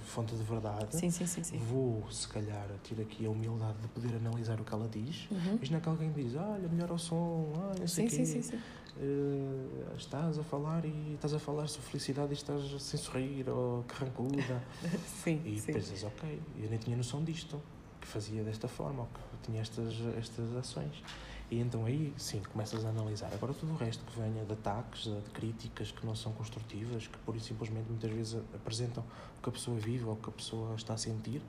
[0.00, 1.58] fonte de verdade, Sim, sim, sim, sim.
[1.58, 5.58] vou, se calhar, ter aqui a humildade de poder analisar o que ela diz, Uhum.
[5.60, 8.24] mas não é que alguém diz, olha, melhor o som, olha, não sei Sim, quê,
[8.26, 8.60] sim, sim,
[9.00, 13.82] eh, estás a falar e estás a falar sobre felicidade e estás sem sorrir, ou
[13.84, 14.62] carrancuda,
[15.24, 15.72] Sim, e sim.
[15.72, 17.60] pensas, ok, eu nem tinha noção disto,
[18.08, 21.02] fazia desta forma, ou que tinha estas, estas ações.
[21.50, 23.32] E então aí, sim, começas a analisar.
[23.32, 27.16] Agora tudo o resto que venha de ataques, de críticas que não são construtivas, que
[27.18, 29.02] pura e simplesmente muitas vezes apresentam
[29.38, 31.40] o que a pessoa vive ou o que a pessoa está a sentir,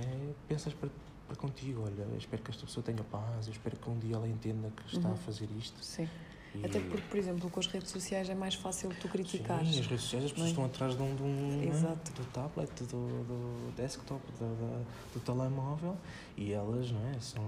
[0.00, 0.88] é, pensas para,
[1.26, 4.28] para contigo, olha, espero que esta pessoa tenha paz, eu espero que um dia ela
[4.28, 5.14] entenda que está Uhum.
[5.14, 5.82] a fazer isto.
[5.84, 6.08] Sim.
[6.54, 9.68] E- Até porque, por exemplo, com as redes sociais é mais fácil tu criticares.
[9.70, 10.50] Sim, as redes sociais, as pessoas é?
[10.50, 12.12] estão atrás de um, de um né, Exato.
[12.12, 15.96] do tablet, do, do desktop, do, do, do telemóvel
[16.36, 17.18] e elas, não é?
[17.20, 17.42] São.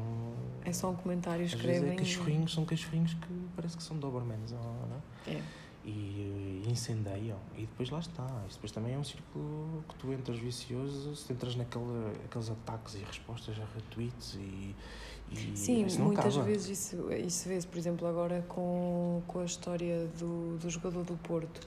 [0.64, 1.92] É só um comentário, vezes escrevem.
[1.92, 5.32] é cachorrinhos, são cachorrinhos que parece que são Dobermans, não é?
[5.34, 5.42] É.
[5.84, 7.36] E, e incendeiam.
[7.58, 8.24] E depois lá está.
[8.48, 11.84] Isso depois também é um círculo que tu entras vicioso se entras naquele,
[12.24, 14.74] aqueles ataques e respostas a retweets e.
[15.52, 16.46] e Sim, muitas acaba.
[16.48, 21.16] vezes isso, isso vê-se, por exemplo, agora com, com a história do, do jogador do
[21.18, 21.60] Porto,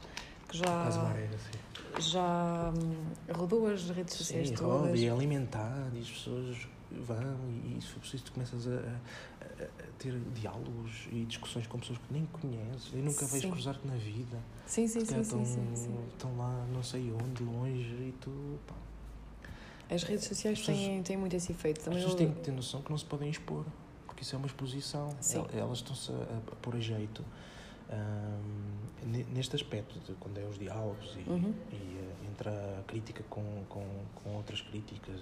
[0.47, 1.99] que já, Caso Barreira, sim.
[2.01, 4.81] já hum, rodou as redes sociais Sim, todas.
[4.87, 8.65] roda e é alimentado e as pessoas vão e, e se for preciso tu começas
[8.67, 13.43] a, a- a ter diálogos e discussões com pessoas que nem conheces e nunca vais
[13.43, 14.37] cruzar-te na vida.
[14.65, 15.45] Sim, sim, sim, sim,
[15.75, 15.99] sim.
[16.13, 18.59] estão lá não sei onde, longe e tu...
[18.67, 18.75] Pá,
[19.89, 21.77] As redes sociais As pessoas- têm, têm muito esse efeito.
[21.79, 23.65] as Também pessoas eu- têm que ter noção que não se podem expor
[24.05, 25.15] porque isso é uma exposição.
[25.21, 25.37] Sim.
[25.53, 27.23] El- Elas estão-se a, a pôr a jeito.
[29.05, 31.53] Ne- neste aspecto, de quando é os diálogos e, Uhum.
[31.71, 33.85] e, eh, entra a crítica com, com,
[34.15, 35.15] com outras críticas,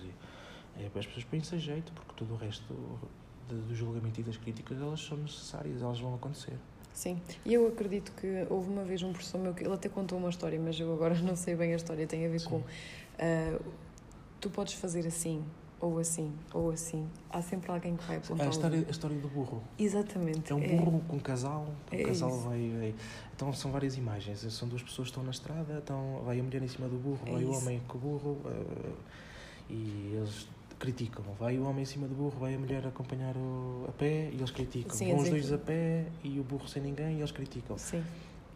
[0.79, 2.73] e, as pessoas põem-se a jeito porque todo o resto
[3.49, 6.57] de- do julgamento e das críticas elas são necessárias, elas vão acontecer.
[6.93, 10.17] Sim, e eu acredito que houve uma vez um professor meu que ele até contou
[10.17, 12.49] uma história, mas eu agora não sei bem a história, tem a ver Sim.
[12.49, 12.63] com
[13.19, 13.59] ah,
[14.45, 15.43] tu podes fazer assim,
[15.81, 17.07] ou assim, ou assim.
[17.31, 18.45] Há sempre alguém que vai apontar.
[18.45, 19.63] A o história, a história do burro.
[19.79, 20.51] Exatamente.
[20.51, 22.39] É um burro com um casal, o É casal isso.
[22.41, 22.95] vai, vai-
[23.35, 24.41] Então são várias imagens.
[24.53, 27.21] São duas pessoas que estão na estrada, então vai a mulher em cima do burro,
[27.25, 27.59] É vai o isso.
[27.63, 28.91] homem com o burro eh,
[29.71, 31.25] e eles criticam.
[31.39, 34.35] Vai o homem em cima do burro, vai a mulher acompanhar o, a pé e
[34.35, 34.95] eles criticam.
[34.95, 37.79] Sim, Vão a os dois a pé e o burro sem ninguém e eles criticam.
[37.79, 38.03] Sim,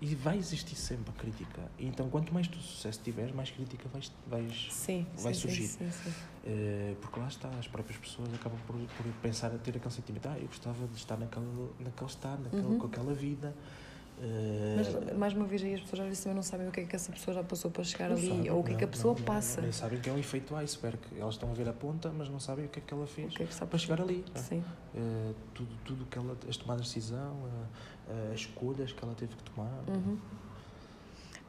[0.02, 1.62] E vai existir sempre a crítica.
[1.78, 5.06] Então quanto mais tu sucesso tiveres, mais crítica vais, vais sim.
[5.18, 5.68] Vai sim, surgir.
[5.68, 6.14] Sim, sim, sim.
[6.46, 10.28] eh, porque lá está, as próprias pessoas acabam por, por pensar, a ter aquele sentimento,
[10.30, 11.46] ah, eu gostava de estar naquele,
[11.80, 12.80] naquele estado, naquele, Uhum.
[12.80, 13.54] com aquela vida.
[14.22, 16.80] eh, Mas, mais uma vez, aí as pessoas às vezes também não sabem o que
[16.82, 18.76] é que essa pessoa já passou para chegar não ali, sabem, ou o que é
[18.76, 19.62] que a não, pessoa não, não, passa.
[19.62, 21.00] Nem sabem que é um efeito iceberg.
[21.18, 23.36] Elas estão a ver a ponta, mas não sabem o que é que ela fez
[23.36, 24.24] que é que para chegar ali.
[24.34, 24.44] não é?
[24.46, 24.64] Sim.
[24.96, 27.36] Eh, tudo, tudo que ela, as tomadas de decisão,
[28.34, 29.72] as escolhas que ela teve que tomar.
[29.88, 30.18] Uhum.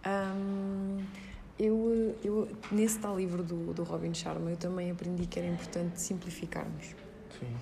[0.07, 1.05] Hum,
[1.59, 6.01] eu, eu, nesse tal livro do, do Robin Sharma, eu também aprendi que era importante
[6.01, 6.95] simplificarmos.
[7.39, 7.55] Sim.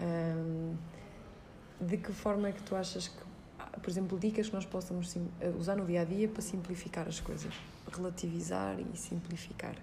[0.00, 0.76] Um,
[1.80, 3.22] de que forma é que tu achas que,
[3.58, 7.06] ah, por exemplo, dicas que nós possamos eh, usar no dia a dia para simplificar
[7.06, 7.52] as coisas?
[7.92, 9.74] Relativizar e simplificar.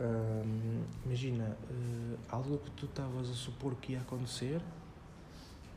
[0.00, 4.60] Hum, imagina, uh, algo que tu estavas a supor que ia acontecer,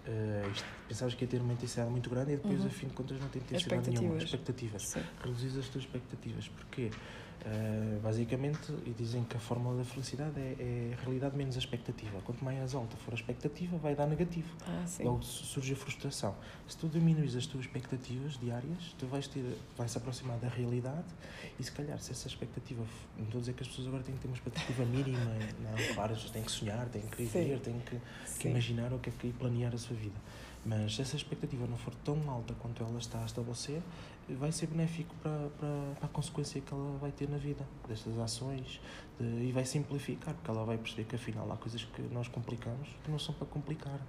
[0.07, 2.67] uh, isto, pensavas que ia ter uma intensidade muito grande e depois, Uhum.
[2.67, 4.17] a fim de contas, não tem intensidade nenhuma.
[4.17, 4.95] Expectativas.
[5.23, 6.47] Reduzir as tuas expectativas.
[6.49, 6.89] Porquê?
[7.45, 11.59] Uh, basicamente, e dizem que a fórmula da felicidade é, é a realidade menos a
[11.59, 12.21] expectativa.
[12.21, 14.47] Quanto mais alta for a expectativa, vai dar negativo.
[14.65, 14.85] Ah.
[15.01, 16.35] Logo surge a frustração.
[16.67, 19.43] Se tu diminuis as tuas expectativas diárias, tu vais ter,
[19.77, 21.07] vais se aproximar da realidade
[21.59, 22.85] e se calhar se essa expectativa,
[23.17, 25.19] não estou a dizer que as pessoas agora têm que ter uma expectativa mínima,
[25.59, 27.99] não, claro, têm que sonhar, têm que viver, têm que,
[28.39, 30.15] que imaginar o que é que planear a sua vida.
[30.65, 33.81] Mas se essa expectativa não for tão alta quanto ela está a estabelecer,
[34.29, 38.17] vai ser benéfico para, para, para a consequência que ela vai ter na vida, destas
[38.17, 38.79] ações,
[39.19, 42.87] de- e vai simplificar, porque ela vai perceber que afinal há coisas que nós complicamos
[43.03, 43.99] que não são para complicar.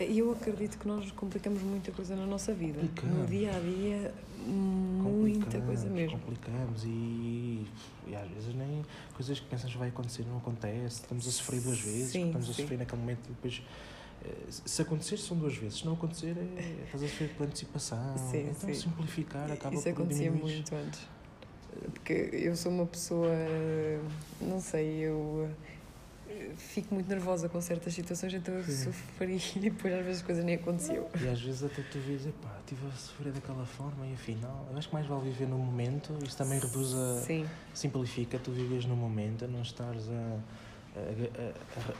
[0.00, 2.78] E eu acredito que nós complicamos muita coisa na nossa vida.
[2.80, 3.18] Complicamos.
[3.18, 4.14] No dia a dia,
[4.46, 6.18] muita coisa mesmo.
[6.18, 7.66] Complicamos e,
[8.06, 8.82] e às vezes nem
[9.14, 11.00] coisas que pensas que vai acontecer não acontece.
[11.02, 12.62] Estamos a sofrer duas vezes, Sim, estamos a sim.
[12.62, 13.62] sofrer naquele momento e depois.
[14.24, 15.78] Eh, Se acontecer, são duas vezes.
[15.78, 17.98] Se não acontecer, é, a sofrer por antecipação.
[18.30, 18.74] Sim, então, sim.
[18.74, 20.52] simplificar acaba Isso por acontecia diminuir.
[20.52, 21.00] muito antes.
[21.92, 23.30] Porque eu sou uma pessoa,
[24.40, 25.48] não sei, eu
[26.28, 28.84] eh, fico muito nervosa com certas situações, então eu Sim.
[28.92, 31.06] sofri e depois às vezes as coisas nem aconteciam.
[31.22, 34.78] E às vezes até tu vês, epá, estive a sofrer daquela forma e afinal, eu
[34.78, 36.12] acho que mais vale viver no momento.
[36.26, 37.20] Isso também reduz a.
[37.20, 40.38] Sim, simplifica tu vives no momento, não estares a-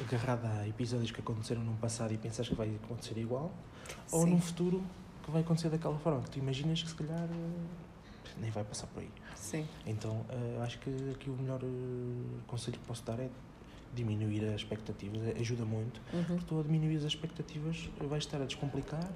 [0.01, 3.53] agarrada a episódios que aconteceram num passado e pensas que vai acontecer igual,
[4.13, 4.83] ou sim, num futuro
[5.25, 8.87] que vai acontecer daquela forma, que tu imaginas que se calhar eh, nem vai passar
[8.89, 9.11] por aí.
[9.35, 9.67] sim.
[9.87, 11.67] Então eh, acho que aqui o melhor eh,
[12.47, 13.29] conselho que posso dar é
[13.95, 16.23] diminuir as expectativas, ajuda muito, Uhum.
[16.25, 19.09] porque tu a diminuir as expectativas vais estar a descomplicar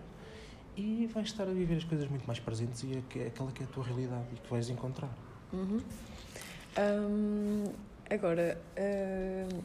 [0.77, 3.67] e vais estar a viver as coisas muito mais presentes e aque- aquela que é
[3.67, 5.11] a tua realidade e que vais encontrar.
[5.53, 5.79] Uhum.
[6.79, 7.65] Hum,
[8.15, 9.61] agora, hum,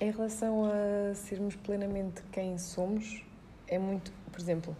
[0.00, 3.22] em relação a sermos plenamente quem somos,
[3.66, 4.76] é muito, por exemplo,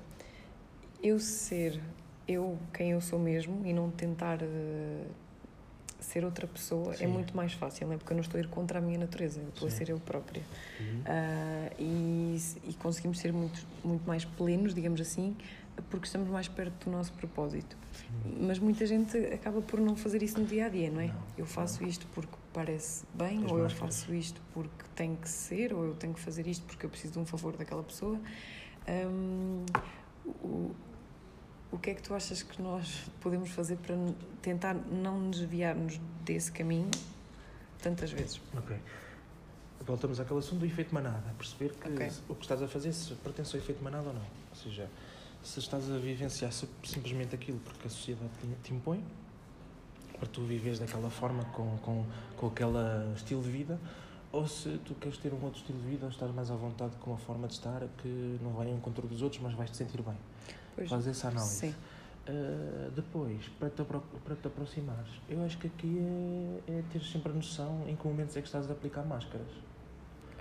[1.03, 1.81] eu ser
[2.27, 5.05] eu quem eu sou mesmo e não tentar eh,
[5.99, 7.07] ser outra pessoa é Sim.
[7.09, 7.97] muito mais fácil, não é?
[7.97, 9.77] Porque eu não estou a ir contra a minha natureza, eu estou a Sim.
[9.79, 10.43] ser eu própria.
[10.79, 11.03] Uhum.
[11.07, 12.37] Ah, e,
[12.69, 15.37] e conseguimos ser muito, muito mais plenos, digamos assim,
[15.91, 17.77] porque estamos mais perto do nosso propósito.
[18.41, 21.09] Mas muita gente acaba por não fazer isso no dia a dia, não é?
[21.09, 23.97] Não, eu faço isto porque parece bem, As ou eu máscaras.
[24.01, 27.13] faço isto porque tem que ser, ou eu tenho que fazer isto porque eu preciso
[27.15, 28.21] de um favor daquela pessoa.
[28.89, 29.65] Hum,
[30.27, 30.75] o,
[31.73, 33.95] o que é que tu achas que nós podemos fazer para
[34.43, 36.91] tentar não desviar-nos desse caminho
[37.81, 38.41] tantas vezes?
[38.57, 38.77] Ok.
[39.87, 41.35] Voltamos àquele assunto do efeito manada.
[41.39, 42.11] Perceber que Ok.
[42.29, 44.21] o que estás a fazer se pertence ao efeito manada ou não.
[44.23, 44.89] Ou seja,
[45.43, 48.31] se estás a vivenciar sim- simplesmente aquilo porque a sociedade
[48.63, 49.03] te impõe,
[50.21, 52.05] para tu viveres daquela forma, com, com,
[52.37, 53.81] com aquele estilo de vida,
[54.31, 56.95] ou se tu queres ter um outro estilo de vida, ou estás mais à vontade
[57.01, 59.77] com uma forma de estar que não vai ao encontro dos outros, mas vais te
[59.79, 60.17] sentir bem.
[60.77, 61.55] Pois, Faz essa análise.
[61.57, 61.75] sim.
[62.29, 65.99] Uh, depois, para te, para te aproximares, eu acho que aqui
[66.69, 69.49] é, é ter sempre a noção em que momentos é que estás a aplicar máscaras.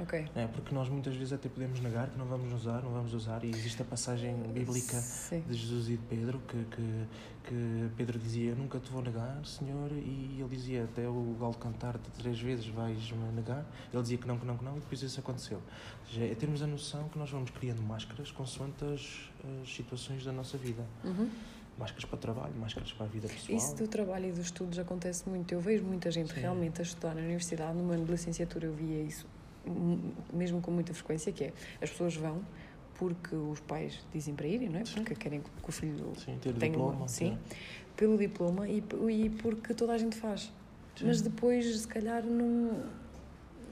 [0.02, 0.28] Ok.
[0.36, 3.44] É, porque nós muitas vezes até podemos negar que não vamos usar, não vamos usar,
[3.44, 5.42] e existe a passagem bíblica Sim.
[5.42, 7.08] de Jesus e de Pedro, que, que,
[7.44, 12.10] que Pedro dizia, nunca te vou negar, Senhor, e ele dizia, até o galo cantar-te
[12.12, 15.20] três vezes vais-me negar, ele dizia que não, que não, que não, e depois isso
[15.20, 15.58] aconteceu.
[15.58, 19.30] Ou seja, é termos a noção que nós vamos criando máscaras consoante as,
[19.62, 20.84] as situações da nossa vida.
[21.04, 21.30] Uhum.
[21.78, 23.58] Máscaras para o trabalho, máscaras para a vida pessoal.
[23.58, 25.54] Isso do trabalho e dos estudos acontece muito.
[25.54, 26.42] Eu vejo muita gente Sim.
[26.42, 29.26] realmente a estudar na universidade, no ano de licenciatura eu via isso
[30.34, 32.42] mesmo com muita frequência, que é as pessoas vão
[32.96, 34.84] porque os pais dizem para irem, não é?
[34.84, 36.96] Porque querem que o filho Sim, ter tenha diploma.
[36.98, 37.56] uma, sim, ter-
[37.96, 40.52] pelo diploma e, e porque toda a gente faz.
[40.98, 41.06] Sim.
[41.06, 42.84] Mas depois, se calhar, não,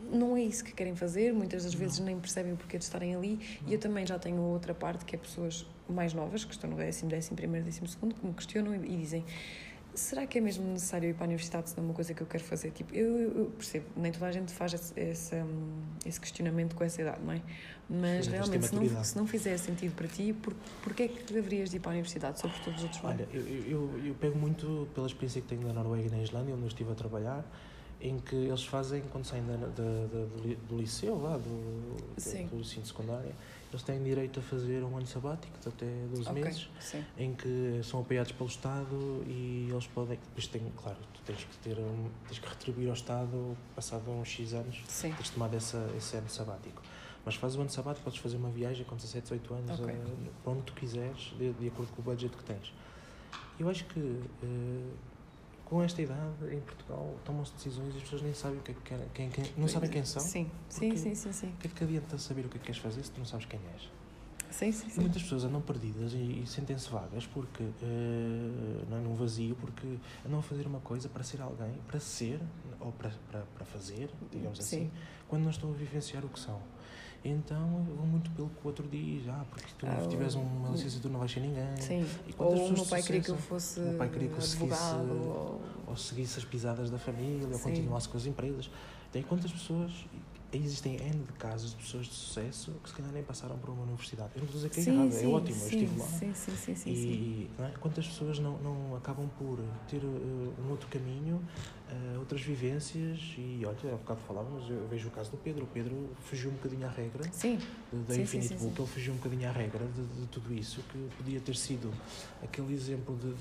[0.10, 1.34] não é isso que querem fazer.
[1.34, 1.80] Muitas das Não.
[1.82, 3.38] vezes nem percebem o porquê de estarem ali.
[3.68, 6.78] E eu também já tenho outra parte, que é pessoas mais novas, que estão no
[6.78, 9.26] décimo, décimo primeiro, décimo segundo, que me questionam e, e dizem
[10.00, 12.22] será que é mesmo necessário ir para a universidade se não é uma coisa que
[12.22, 12.72] eu quero fazer?
[12.72, 16.84] Tipo, eu, eu- percebo, nem toda a gente faz esse, esse, hum, esse questionamento com
[16.84, 17.41] essa idade, não é?
[17.89, 21.34] Mas Sim, realmente, se não, se não fizer sentido para ti, por, porquê é que
[21.34, 23.04] deverias de ir para a universidade por todos os outros?
[23.04, 26.54] Olha, eu, eu, eu pego muito pela experiência que tenho da Noruega e na Islândia,
[26.54, 27.45] onde eu estive a trabalhar,
[28.00, 32.50] em que eles fazem, quando saem da, da, da, do, do liceu, lá, do, do,
[32.50, 33.32] do ensino secundário,
[33.70, 37.03] eles têm direito a fazer um ano sabático de até 12 Ok, meses, sim.
[37.18, 40.18] em que são apoiados pelo Estado e eles podem.
[40.18, 44.28] Depois tem, claro, tu tens que, ter um, tens que retribuir ao Estado passado uns
[44.30, 45.11] X anos, Sim.
[45.13, 46.82] tens tomado essa, esse ano sabático.
[47.26, 49.93] Mas fazes o ano sabático, podes fazer uma viagem com 17, 18 anos, Ok.
[49.93, 52.74] eh, para onde tu quiseres, de, de acordo com o budget que tens.
[53.59, 54.91] Eu acho que eh,
[55.68, 58.74] com esta idade em Portugal tomam-se decisões e as pessoas nem sabem o que é
[58.74, 60.22] que querem, quem, quem, não sabem quem são.
[60.22, 61.47] Sim, sim, sim, sim, sim.
[61.47, 63.26] O que é que adianta saber o que é que queres fazer se tu não
[63.26, 63.89] sabes quem és?
[64.49, 65.01] Sim, sim, E sim.
[65.01, 69.97] muitas pessoas andam perdidas e, e sentem-se vagas porque eh, não é num vazio, porque
[70.26, 72.39] andam a fazer uma coisa para ser alguém, para ser
[72.80, 74.91] ou para, para, para fazer, digamos assim, Sim.
[75.28, 76.61] quando não estão a vivenciar o que são.
[77.30, 80.70] Então vão muito pelo que o outro diz, ah, porque se tu Ah, tiveres uma
[80.70, 81.78] licenciatura não vais ser ninguém.
[81.78, 82.06] Sim.
[82.28, 84.42] E Ou o meu pai queria que eu fosse o meu pai queria que eu
[84.42, 84.96] seguisse-.
[84.96, 85.62] Ou...
[85.88, 88.70] ou seguisse as pisadas da família, ou continuasse com as empresas.
[89.12, 89.92] Tem quantas pessoas,
[90.52, 93.84] existem N de casos de pessoas de sucesso que se calhar nem passaram por uma
[93.84, 94.32] universidade.
[94.36, 96.00] Eu não estou a dizer que é Sim, errado, sim, é ótimo, eu sim, estive
[96.00, 96.06] lá.
[96.06, 96.90] Sim, sim, sim, sim.
[96.92, 97.72] E é?
[97.80, 99.60] quantas pessoas não, não acabam por
[99.90, 101.42] ter uh, um outro caminho,
[101.92, 105.64] uh, outras vivências, e olha, há bocado falávamos, eu vejo o caso do Pedro.
[105.64, 107.60] O Pedro fugiu um bocadinho à regra Sim,
[108.08, 110.54] da Sim, Infinite sim, sim, Book, ele fugiu um bocadinho à regra de, de tudo
[110.54, 111.92] isso, que podia ter sido
[112.44, 113.34] aquele exemplo de,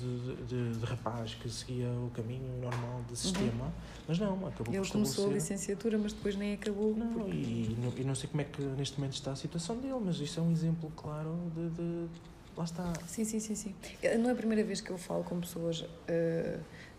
[0.46, 3.72] de, de, rapaz que seguia o caminho normal de sistema,
[4.06, 6.94] mas não, acabou ele por começou a licenciatura, mas depois nem acabou.
[6.96, 9.76] Não, porque- e, não- e não sei como é que neste momento está a situação
[9.78, 11.70] dele, mas isso é um exemplo claro de.
[11.70, 12.06] de
[12.56, 12.92] lá está.
[13.06, 13.74] Sim, sim, sim, sim.
[14.02, 16.58] Eh, Não é a primeira vez que eu falo com pessoas eh,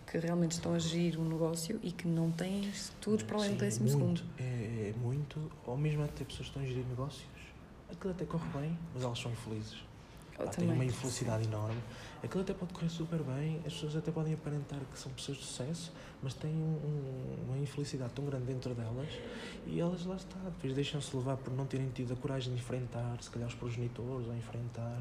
[0.10, 3.54] que realmente estão a gerir um negócio e que não têm estudos para além do
[3.56, 4.22] Sim, décimo segundo.
[4.40, 7.26] É, é muito, ou mesmo até pessoas que estão a gerir negócios,
[7.92, 9.76] aquilo até corre bem, mas elas são infelizes.
[10.38, 11.82] Pá, têm uma infelicidade enorme.
[12.24, 15.44] Aquilo até pode correr super bem, as pessoas até podem aparentar que são pessoas de
[15.44, 15.92] sucesso,
[16.22, 19.10] mas têm um- um- uma infelicidade tão grande dentro delas
[19.66, 20.38] e elas lá está.
[20.40, 24.28] Depois deixam-se levar por não terem tido a coragem de enfrentar, se calhar, os progenitores,
[24.28, 25.00] ou enfrentar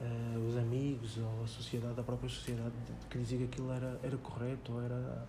[0.00, 2.72] eh, os amigos, ou a sociedade, a própria sociedade,
[3.10, 5.26] que diga que aquilo era, era correto ou era.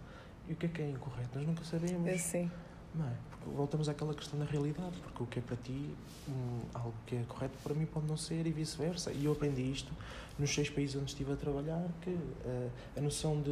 [0.47, 1.30] E o que é que é incorreto?
[1.38, 2.07] Nós nunca sabemos.
[2.07, 2.49] É sim.
[2.95, 3.13] Não é?
[3.30, 5.95] Porque voltamos àquela questão da realidade, porque o que é para ti,
[6.28, 9.11] hum, algo que é correto para mim pode não ser e vice-versa.
[9.11, 9.91] E eu aprendi isto
[10.39, 12.09] nos seis países onde estive a trabalhar, que
[12.45, 13.51] eh, a noção de,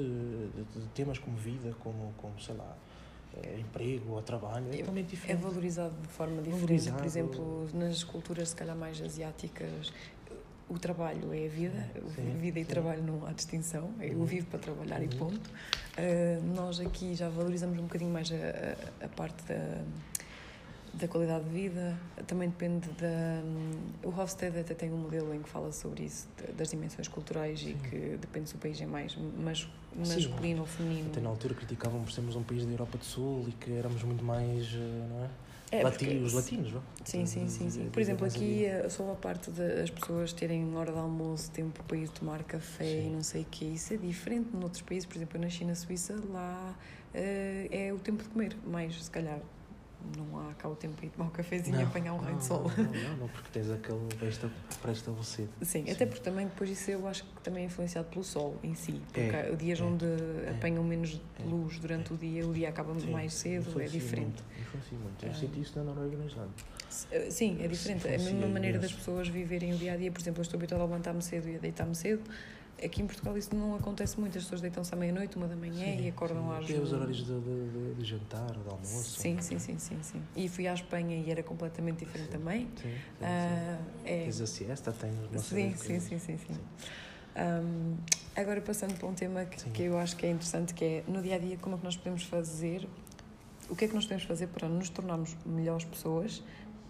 [0.50, 2.76] de- de temas como vida, como, como sei lá,
[3.44, 5.42] eh, emprego ou trabalho, é É- totalmente É diferente.
[5.42, 6.62] valorizado de forma diferente.
[6.62, 6.98] Valorizado.
[6.98, 9.94] Por exemplo, nas culturas, se calhar, mais asiáticas,
[10.70, 11.90] o trabalho é a vida.
[12.16, 12.70] Sim, vida e sim.
[12.70, 13.90] trabalho não há distinção.
[14.02, 14.26] Eu Uhum.
[14.26, 15.18] vivo para trabalhar e Uhum.
[15.18, 15.50] ponto.
[15.50, 19.84] Uh, nós aqui já valorizamos um bocadinho mais a, a- a parte da,
[20.94, 21.98] da qualidade de vida.
[22.26, 23.42] Também depende da.
[24.04, 27.66] O Hofstede até tem um modelo em que fala sobre isso, das dimensões culturais e
[27.66, 27.78] Sim.
[27.90, 31.10] que depende se o país é mais mas, masculino ou feminino.
[31.10, 34.04] Até na altura criticavam por sermos um país da Europa do Sul e que éramos
[34.04, 35.30] muito mais, eh, não é?
[35.72, 36.82] É, Lati- os latinos, não?
[37.04, 37.90] Sim, sim, sim, sim.
[37.90, 41.98] Por exemplo, aqui eh, só a parte das pessoas terem hora de almoço, tempo para
[41.98, 43.08] ir tomar café Sim.
[43.08, 45.06] e não sei o que, isso é diferente noutros países.
[45.06, 46.74] Por exemplo, na Suíça, lá
[47.14, 49.40] eh, é o tempo de comer, mas se calhar
[50.16, 52.38] não há cá o tempo para ir tomar um cafezinho e apanhar um raio não,
[52.40, 52.72] de sol.
[52.78, 54.00] Não, não, não, porque tens aquele
[54.82, 55.50] pré-estabelecido.
[55.62, 55.92] Sim, Sim.
[55.92, 59.02] até porque também depois isso eu acho que também é influenciado pelo sol em si.
[59.12, 60.06] Porque É, há dias é, onde
[60.50, 62.16] apanham menos é, luz durante é.
[62.16, 64.42] o dia, o dia acaba Sim, mais cedo, é diferente.
[64.44, 64.44] Muito,
[64.78, 65.26] influencia muito.
[65.26, 65.34] Eu Ah.
[65.34, 66.66] senti isso na Noruega e na Islândia.
[67.12, 68.08] Eh, Sim, é diferente.
[68.08, 70.12] É a mesma maneira das pessoas viverem o dia a dia.
[70.12, 72.24] Por exemplo, eu estou habituada a levantar-me cedo e a deitar-me cedo.
[72.84, 74.38] Aqui em Portugal isso não acontece muito.
[74.38, 76.58] As pessoas deitam-se à meia-noite, uma da manhã e acordam sim.
[76.58, 76.66] às.
[76.68, 79.20] Tem os horários de, de, de, jantar, de almoço.
[79.20, 80.22] Sim, sim, sim, sim, sim.
[80.36, 82.68] E fui à Espanha e era completamente diferente também.
[82.76, 84.02] Sim, sim, Ah, sim.
[84.06, 86.60] é, Tens a siesta, tens uma sim, sim, sim, sim, sim.
[87.36, 87.98] Um,
[88.36, 89.70] agora passando para um tema que, Sim.
[89.72, 91.84] que eu acho que é interessante, que é no dia a dia como é que
[91.86, 92.88] nós podemos fazer,
[93.70, 96.44] o que é que nós podemos fazer para nos tornarmos melhores pessoas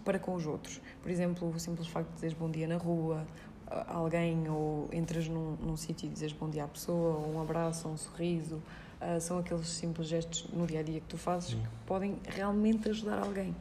[0.04, 0.80] para com os outros.
[1.02, 3.26] Por exemplo, o simples facto de dizeres bom dia na rua,
[3.66, 7.42] a alguém, ou entras num, num sítio e dizes bom dia à pessoa, ou um
[7.42, 8.62] abraço, ou um sorriso,
[9.00, 11.62] ah, são aqueles simples gestos no dia a dia que tu fazes Sim.
[11.62, 13.54] que podem realmente ajudar alguém.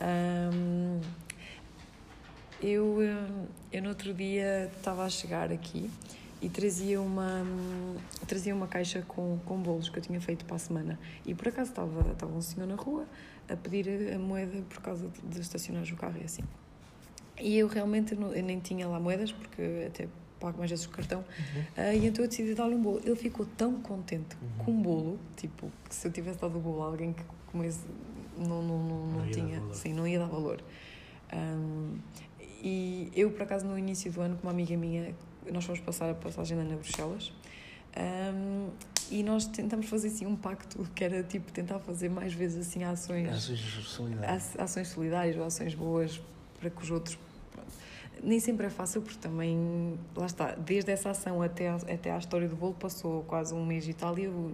[0.00, 1.00] Ahm,
[2.60, 5.90] eu, hum, eu no outro dia estava a chegar aqui
[6.44, 7.42] e trazia uma,
[8.26, 10.98] trazia uma caixa com, com bolos que eu tinha feito para a semana.
[11.24, 13.06] E por acaso estava, estava um senhor na rua
[13.48, 16.42] a pedir a moeda por causa de, estacionar o carro e assim.
[17.40, 20.06] E eu realmente não- eu nem tinha lá moedas, porque até
[20.38, 21.20] pago mais vezes o cartão.
[21.20, 21.62] Uhum.
[21.78, 23.00] Ah, e então eu decidi dar-lhe um bolo.
[23.02, 24.64] Ele ficou tão contente Uhum.
[24.64, 27.80] com um bolo, tipo, que se eu tivesse dado o bolo a alguém que comesse,
[28.36, 30.62] não, não, não, não, Não tinha, sim, não ia dar valor.
[31.32, 31.96] Ahm,
[32.62, 35.14] e eu, por acaso, no início do ano, com uma amiga minha,
[35.52, 37.32] nós fomos passar a passagem de ano a Bruxelas.
[37.96, 38.68] ahm,
[39.10, 42.82] E nós tentamos fazer assim um pacto que era tipo tentar fazer mais vezes assim
[42.84, 44.58] ações, Ações solidárias.
[44.58, 46.20] ações solidárias ou ações boas
[46.58, 47.18] para que os outros.
[48.22, 52.16] Nem sempre é fácil, porque também, lá está, desde essa ação até, a- até à
[52.16, 54.52] história do bolo passou quase um mês e tal, e eu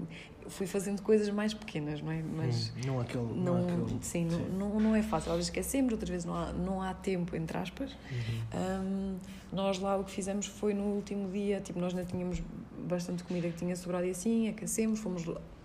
[0.51, 2.23] fui fazendo coisas mais pequenas, não é?
[2.23, 3.23] Mas Hum, não aquele.
[3.25, 5.31] Não, não, aquele sim, Não, não, não é fácil.
[5.31, 7.93] Às vezes esquecemos, outras vezes não há, não há tempo, entre aspas.
[7.93, 8.85] Uhum.
[8.85, 9.17] Hum,
[9.53, 12.43] nós lá o que fizemos foi no último dia, tipo, nós ainda tínhamos
[12.87, 15.25] bastante comida que tinha sobrado e assim, aquecemos, fomos,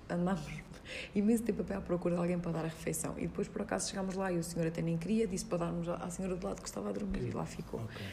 [0.10, 0.44] andámos
[1.16, 3.14] imenso tempo a pé à procura de alguém para dar a refeição.
[3.18, 5.88] E depois, por acaso, chegámos lá e o senhor até nem queria, disse para darmos
[5.88, 7.80] à senhora do lado que estava a dormir e lá ficou.
[7.82, 8.06] Ok.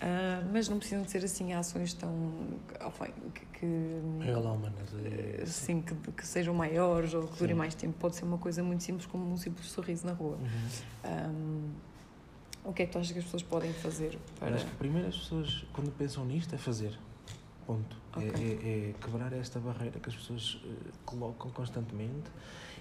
[0.00, 2.10] Ah, mas não precisam de ser assim ações tão.
[2.86, 7.94] enfim, que, que, eh, é- assim, que, que sejam maiores ou que durem mais tempo.
[7.98, 10.38] Pode ser uma coisa muito simples, como um simples sorriso na rua.
[10.38, 11.30] Uhum.
[11.30, 11.70] Um,
[12.64, 14.54] o que é que tu achas que as pessoas podem fazer para.
[14.54, 16.98] Acho que primeiro as pessoas, quando pensam nisto, é fazer.
[17.66, 17.96] Ponto.
[18.16, 18.58] É- Ok.
[18.62, 22.30] É, é quebrar esta barreira que as pessoas eh, colocam constantemente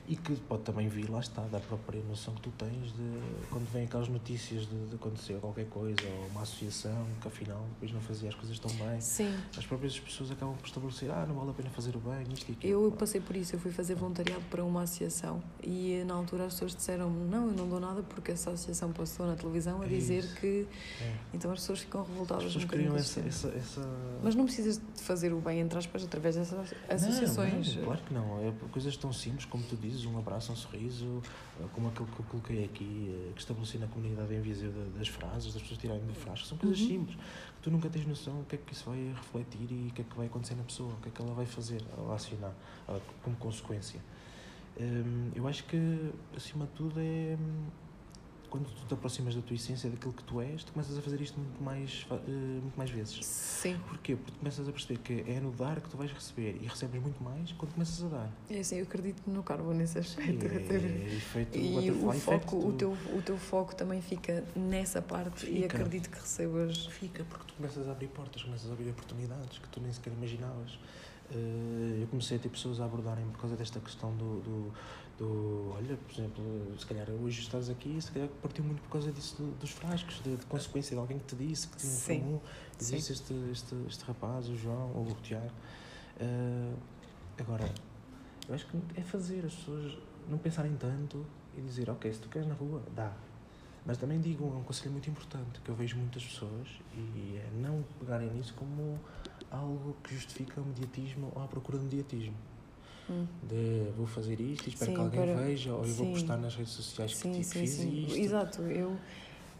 [0.09, 3.71] e que pode também vir, lá está, da própria noção que tu tens de quando
[3.71, 8.01] vêm aquelas notícias de, de acontecer qualquer coisa ou uma associação que afinal depois não
[8.01, 8.99] fazia as coisas tão bem.
[8.99, 12.23] Sim, As próprias pessoas acabam por estabelecer, ah, não vale a pena fazer o bem,
[12.33, 12.85] isto e aquilo.
[12.85, 13.55] eu passei por isso.
[13.55, 17.53] Eu fui fazer voluntariado para uma associação e na altura as pessoas disseram não, eu
[17.53, 20.35] não dou nada porque essa associação passou na televisão a É dizer isso.
[20.37, 20.65] que.
[21.01, 21.13] É.
[21.35, 23.81] Então as pessoas ficam As revoltadas pessoas um criam essa, essa, essa...
[24.23, 27.75] Mas não precisas de fazer o bem, entre aspas, através dessas associações.
[27.75, 28.39] Não, não, claro que não.
[28.47, 31.21] É coisas tão simples como tu dizes, um abraço, um sorriso,
[31.59, 34.97] eh, como aquilo que eu coloquei aqui, eh, que estabeleci na comunidade em Viseu da-
[34.99, 36.87] das frases, das pessoas tirarem de frases, são coisas Uhum.
[36.87, 39.91] simples, que tu nunca tens noção o que é que isso vai refletir e o
[39.93, 42.11] que é que vai acontecer na pessoa, o que é que ela vai fazer ao
[42.13, 43.99] ah, como consequência.
[44.79, 47.65] Hum, eu acho que, acima de tudo, é hum,
[48.49, 51.21] quando tu te aproximas da tua essência, daquilo que tu és, tu começas a fazer
[51.21, 52.15] isto muito mais, eh,
[52.61, 53.25] muito mais vezes.
[53.25, 54.15] Sim, Porquê?
[54.15, 57.01] Porque tu começas a perceber que é no dar que tu vais receber e recebes
[57.01, 58.31] muito mais quando começas a dar.
[58.49, 60.45] é assim, eu acredito no karma nesse aspecto.
[60.45, 65.45] é efeito E butterfly o foco, o teu, o teu foco também fica nessa parte
[65.45, 65.77] e Fica.
[65.77, 66.85] acredito que recebas.
[66.87, 70.11] Fica, porque tu começas a abrir portas, começas a abrir oportunidades que tu nem sequer
[70.13, 70.77] imaginavas.
[71.31, 74.73] Eh, eu comecei a ter pessoas a abordarem por causa desta questão do, do,
[75.19, 79.11] do- olha, por exemplo, se calhar hoje estás aqui, se calhar partiu muito por causa
[79.11, 82.41] disso do- dos frascos, de, de consequência de alguém que te disse que te informou,
[82.79, 85.51] existe este, este, este rapaz, o João ou o Tiago.
[86.19, 86.73] Eh,
[87.37, 87.69] agora,
[88.47, 89.97] eu acho que é fazer as pessoas
[90.27, 91.25] não pensarem tanto
[91.57, 93.13] e dizer, ok, se tu queres na rua, dá.
[93.85, 97.49] Mas também digo, é um conselho muito importante que eu vejo muitas pessoas e é
[97.61, 98.99] não pegarem nisso como
[99.51, 102.35] algo que justifica o mediatismo ou a procura de mediatismo.
[103.09, 103.25] Hum.
[103.47, 106.11] De vou fazer isto espero Sim, que alguém para- veja ou eu vou sim.
[106.13, 108.05] postar nas redes sociais que Sim, ti- sim, fiz sim.
[108.05, 108.17] isto.
[108.19, 108.95] Exato, eu,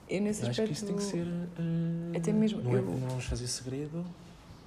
[0.07, 0.67] eu nesse Eu acho aspecto.
[0.67, 1.27] que isso tem que ser.
[1.27, 4.05] eh, Até mesmo Não, é, eu- não vamos fazer segredo,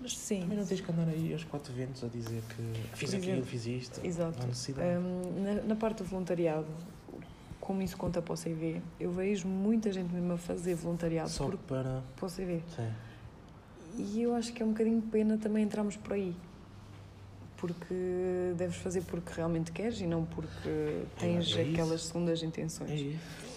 [0.01, 3.15] mas Sim, também não tens que andar aí aos quatro ventos a dizer que fiz
[3.15, 4.01] aquilo, fiz isto.
[4.05, 4.47] exato.
[4.47, 6.67] Hum, na, na parte do voluntariado,
[7.61, 11.45] como isso conta para o CV, eu vejo muita gente mesmo a fazer voluntariado Só
[11.45, 12.03] por, para.
[12.17, 12.61] para o CV.
[12.75, 12.91] Sim.
[13.99, 16.35] E eu acho que é um bocadinho pena também entrarmos por aí.
[17.63, 22.91] Porque deves fazer porque realmente queres e não porque tens é aquelas segundas intenções.
[22.91, 23.53] É isso.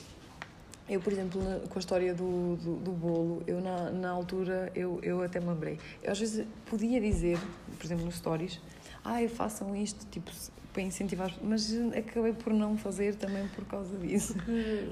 [0.88, 5.00] Eu, por exemplo, com a história do, do, do bolo, eu na, na altura, eu,
[5.02, 5.80] eu até me lembrei.
[6.04, 7.40] Eu às vezes podia dizer,
[7.80, 8.62] por exemplo, nos stories,
[9.04, 10.30] ai, façam isto, tipo,
[10.72, 14.36] para incentivar, as- mas acabei por não fazer também por causa disso.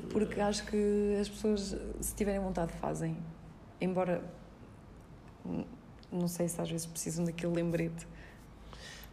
[0.10, 3.16] Porque acho que as pessoas, se tiverem vontade, fazem.
[3.80, 4.24] Embora,
[5.46, 5.68] n-
[6.12, 8.08] não sei se às vezes precisam daquele lembrete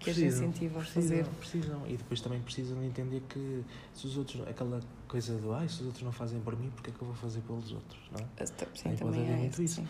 [0.01, 1.25] que as Precisam, incentiva a precisam, fazer.
[1.37, 1.87] Precisam.
[1.87, 3.63] E depois também precisam de entender que
[3.95, 6.91] se os outros, aquela coisa do ai, se os outros não fazem por mim, porque
[6.91, 8.01] é que eu vou fazer pelos outros?
[8.11, 8.29] Não é?
[8.41, 9.75] Ah, Sim, Também pode também é muito isso.
[9.77, 9.89] sim.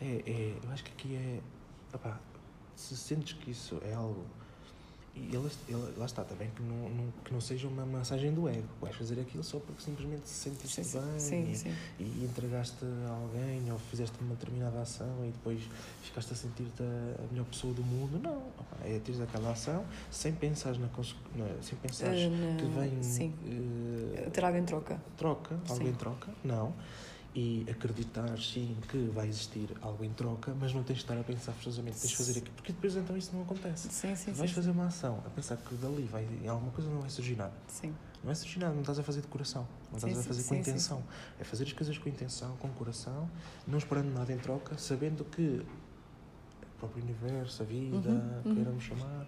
[0.00, 1.40] É, é, eu acho que aqui é.
[1.94, 2.20] opá,
[2.74, 4.24] se sentes que isso é algo.
[5.16, 8.46] E ele, ele- lá está, também que não, não, que não seja uma mensagem do
[8.48, 8.68] ego.
[8.82, 11.74] Vais fazer aquilo só porque simplesmente se sentiste Sim, bem sim, e, sim.
[11.98, 15.62] e entregaste a alguém ou fizeste uma determinada ação e depois
[16.02, 18.18] ficaste a sentir-te a melhor pessoa do mundo.
[18.22, 18.42] Não,
[18.84, 20.88] é teres aquela ação sem pensar na,
[21.62, 23.32] sem pensar Ah, que vem Sim.
[24.16, 25.00] eh, Ter algo em troca.
[25.16, 26.74] troca, algo em troca, não.
[27.38, 31.22] E acreditar sim que vai existir algo em troca, mas não tens de estar a
[31.22, 33.88] pensar forçosamente, tens de fazer aquilo, porque depois então isso não acontece.
[33.90, 34.56] Sim, sim, vais sim.
[34.56, 37.52] fazer uma ação a pensar que dali vai, alguma coisa não vai surgir nada.
[37.68, 37.88] Sim.
[37.88, 40.54] Não vai surgir nada, não estás a fazer de coração, não estás a fazer com
[40.54, 41.02] intenção.
[41.38, 43.30] É fazer as coisas com intenção, com coração,
[43.66, 48.54] não esperando nada em troca, sabendo que o próprio universo, a vida, Uhum, uhum.
[48.54, 49.26] queiramos chamar, eh,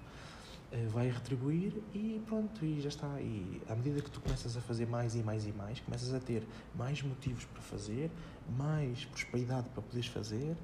[0.89, 3.21] vai retribuir e pronto, e já está.
[3.21, 6.21] E à medida que tu começas a fazer mais e mais e mais, começas a
[6.21, 8.11] ter mais motivos para fazer,
[8.57, 10.57] mais prosperidade para poderes fazer,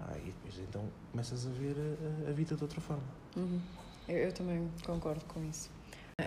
[0.00, 1.74] ah, e depois então começas a ver
[2.26, 3.02] a, a vida de outra forma.
[3.36, 3.60] Uhum.
[4.08, 5.70] Eu, eu também concordo com isso.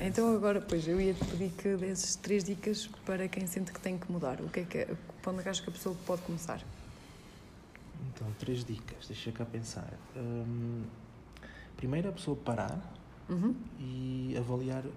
[0.02, 3.98] Então agora, pois, eu ia-te pedir que desses três dicas para quem sente que tem
[3.98, 4.40] que mudar.
[4.42, 6.62] O que é que é, quando é que achas que a pessoa pode começar?
[8.10, 9.94] Então, três dicas, deixa cá pensar.
[10.16, 10.84] Hum,
[11.76, 12.82] primeiro, a pessoa parar
[13.30, 13.56] Uhum.
[13.80, 14.92] e avaliar, uh,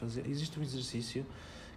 [0.00, 0.26] fazer.
[0.26, 1.24] Existe um exercício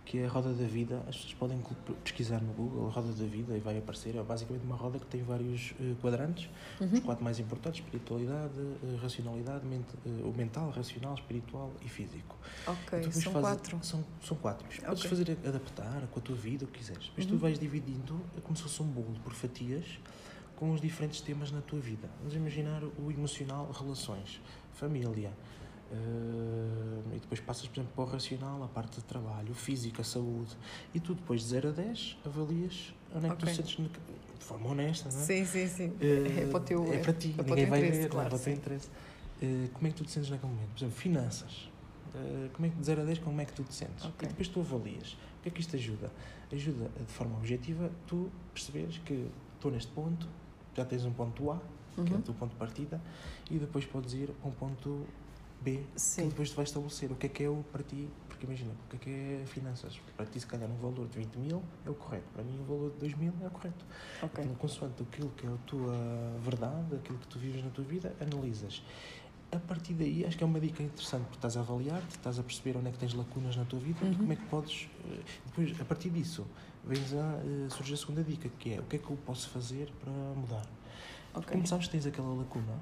[0.03, 0.97] que é a roda da vida.
[1.07, 1.61] As pessoas podem
[2.03, 4.15] pesquisar no Google a roda da vida e vai aparecer.
[4.15, 6.49] É basicamente uma roda que tem vários uh, quadrantes.
[6.79, 7.01] Os Uhum.
[7.01, 12.35] quatro mais importantes: espiritualidade, uh, racionalidade, uh, o mental, racional, espiritual e físico.
[12.67, 13.79] Ok, E depois são fazes- quatro.
[13.83, 14.65] São, são quatro.
[14.69, 17.05] Mas Podes fazer adaptar com a tua vida, o que quiseres.
[17.05, 17.37] Depois Uhum.
[17.37, 19.85] tu vais dividindo, é como se fosse um bolo por fatias,
[20.55, 22.07] com os diferentes temas na tua vida.
[22.19, 24.39] Vamos imaginar o emocional, relações,
[24.73, 25.31] família.
[25.93, 29.99] eh, e depois passas, por exemplo, para o racional, a parte de trabalho, o físico,
[30.01, 30.55] a saúde.
[30.93, 33.49] E tu depois de 0 a 10 avalias onde é que Ok.
[33.49, 35.23] tu sentes, de forma honesta, não é?
[35.25, 35.93] Sim, sim, sim.
[35.99, 38.07] Eh, É para o teu- é para ti, é para ninguém vai ver, não é
[38.07, 38.89] claro, para o teu interesse.
[39.41, 40.69] Eh, como é que tu te sentes naquele momento?
[40.69, 41.69] Por exemplo, finanças.
[42.53, 44.03] Como é que de 0 a 10, como é que tu te sentes?
[44.05, 44.25] Ok.
[44.25, 45.13] E depois tu avalias.
[45.39, 46.11] O que é que isto ajuda?
[46.51, 50.27] Ajuda de forma objetiva tu perceberes que estou neste ponto,
[50.75, 51.61] já tens um ponto A,
[51.95, 52.19] que é Uhum.
[52.19, 53.01] o teu ponto de partida,
[53.49, 55.05] e depois podes ir a um ponto
[55.61, 56.27] B, que Sim.
[56.29, 58.89] depois tu vais estabelecer o que é que é o para ti, porque imagina, o
[58.89, 59.09] que é que
[59.43, 59.99] é finanças?
[60.17, 62.63] Para ti, se calhar, um valor de 20 mil é o correto, para mim, um
[62.65, 63.85] valor de 2 mil é o correto.
[64.23, 64.43] Ok.
[64.43, 65.93] Então, consoante aquilo que é a tua
[66.43, 68.81] verdade, aquilo que tu vives na tua vida, analisas.
[69.51, 72.43] A partir daí, acho que é uma dica interessante, porque estás a avaliar-te, estás a
[72.43, 74.15] perceber onde é que tens lacunas na tua vida e Uhum.
[74.15, 74.89] como é que podes.
[75.11, 76.47] eh, Depois, a partir disso,
[76.85, 79.49] vens a, eh, surge a segunda dica, que é o que é que eu posso
[79.49, 80.65] fazer para mudar.
[81.33, 81.51] Ok.
[81.51, 82.73] Como sabes que tens aquela lacuna,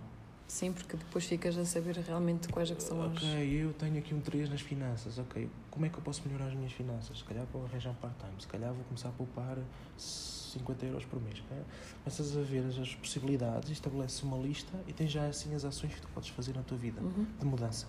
[0.47, 3.18] Sim, porque depois ficas a saber realmente quais é que são as.
[3.18, 5.20] Ok, eu tenho aqui um 3 nas finanças.
[5.20, 7.20] Ok, como é que eu posso melhorar as minhas finanças?
[7.20, 9.58] Se calhar vou arranjar um part-time, se calhar vou começar a poupar
[9.95, 11.39] 50 euros por mês.
[11.45, 11.58] ok?
[12.04, 16.02] Começas a ver as, possibilidades, estabeleces uma lista e tens já assim as ações que
[16.02, 17.28] tu podes fazer na tua vida Uhum.
[17.39, 17.86] de mudança.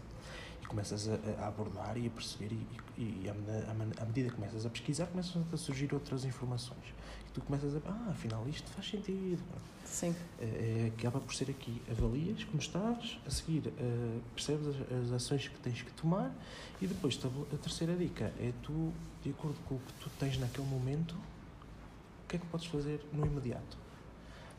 [0.63, 2.67] E começas a, a abordar e a perceber, e,
[3.01, 6.85] e, e à medida que começas a pesquisar, começam a surgir outras informações.
[7.27, 7.81] E tu começas a.
[7.87, 9.43] Ah, afinal isto faz sentido.
[9.91, 10.14] Sim.
[10.41, 11.82] É, acaba por ser aqui.
[11.91, 16.32] Avalias como estás, a seguir eh, percebes as, as ações que tens que tomar
[16.80, 17.18] e depois
[17.53, 22.28] a terceira dica é tu, de acordo com o que tu tens naquele momento, o
[22.28, 23.76] que é que podes fazer no imediato.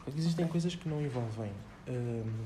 [0.04, 0.52] Porque existem Ok.
[0.52, 1.52] coisas que não envolvem
[1.88, 2.46] hum,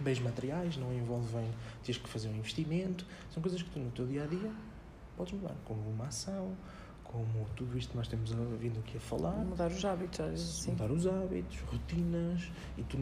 [0.00, 1.48] bens materiais, não envolvem
[1.84, 4.50] teres que fazer um investimento, são coisas que tu no teu dia a dia
[5.16, 6.56] podes mudar, como uma ação,
[7.12, 10.46] como tudo isto que nós temos vindo aqui a falar Mudar os hábitos, às vezes,
[10.46, 10.70] sim.
[10.70, 12.96] mudar os hábitos, rotinas, e tu,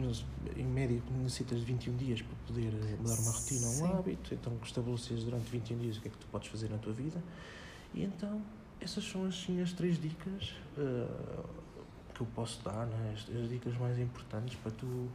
[0.57, 4.53] em média, necessitas de 21 dias para poder mudar uma rotina ou um hábito, então
[4.61, 7.23] estabeleces durante 21 dias o que é que tu podes fazer na tua vida,
[7.93, 8.41] e então
[8.81, 11.43] essas são assim, as três dicas eh,
[12.13, 13.13] que eu posso dar, né?
[13.15, 15.09] as, as dicas mais importantes para tu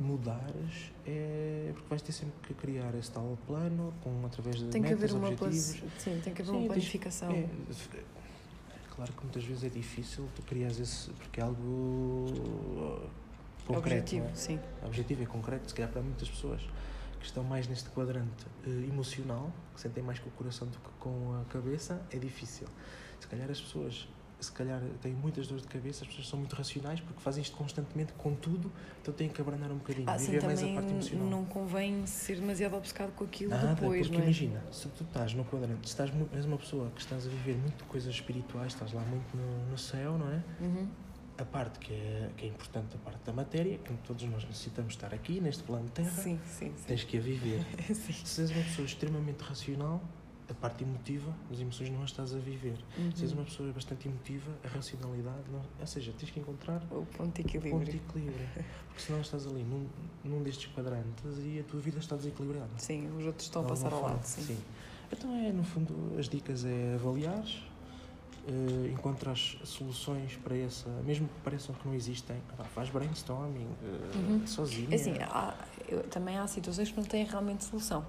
[0.00, 4.82] mudares, é porque vais ter sempre que criar esse tal plano, com, através de Tem
[4.82, 7.30] que metas, haver uma, objetivos, sim, tem que haver Sim, uma planificação.
[7.30, 7.48] é, é
[8.94, 13.10] claro que muitas vezes é difícil tu criares esse, porque é algo uh,
[13.66, 13.78] concreto.
[13.78, 14.34] Objetivo, não é?
[14.34, 14.60] sim.
[14.84, 16.60] Objetivo é concreto, se calhar para muitas pessoas
[17.20, 20.88] que estão mais neste quadrante eh, emocional, que sentem mais com o coração do que
[21.00, 22.68] com a cabeça, é difícil.
[23.18, 24.08] Se calhar as pessoas
[24.40, 27.56] se calhar têm muitas dores de cabeça, as pessoas são muito racionais porque fazem isto
[27.56, 28.70] constantemente com tudo,
[29.02, 31.26] então têm que abrandar um bocadinho, Assim viver mais a parte emocional.
[31.28, 34.26] não convém ser demasiado obcecado com aquilo Nada, depois, porque não é?
[34.26, 37.56] imagina, se tu estás no quadrante, se estás, és uma pessoa que estás a viver
[37.56, 40.42] muito coisas espirituais, estás lá muito no, no céu, não é?
[40.60, 40.88] Uhum.
[41.36, 44.94] A parte que é, que é importante, a parte da matéria, que todos nós necessitamos
[44.94, 46.84] estar aqui, neste plano de terra, Sim, sim, sim.
[46.86, 47.64] tens que a viver.
[47.94, 48.12] sim.
[48.12, 50.02] Se és uma pessoa extremamente racional,
[50.50, 52.76] a parte emotiva, as emoções não as estás a viver.
[53.14, 53.38] Se és Uhum.
[53.38, 57.58] uma pessoa bastante emotiva, a racionalidade, não, ou seja, tens que encontrar O ponto de
[57.58, 58.00] o ponto de equilíbrio.
[58.08, 58.48] equilíbrio.
[58.88, 59.86] Porque senão estás ali num,
[60.24, 62.70] num destes quadrantes e a tua vida está desequilibrada.
[62.78, 64.58] Sim, os outros estão a passar ao lado, forma, sim.
[65.12, 71.40] Então é, no fundo, as dicas é avaliar, uh, encontras soluções para essa, mesmo que
[71.44, 72.36] pareçam que não existem,
[72.74, 74.46] faz brainstorming, uh, Uhum.
[74.46, 74.88] sozinha.
[74.90, 75.54] É Assim, há,
[75.88, 78.04] eu- também há situações que não têm realmente solução.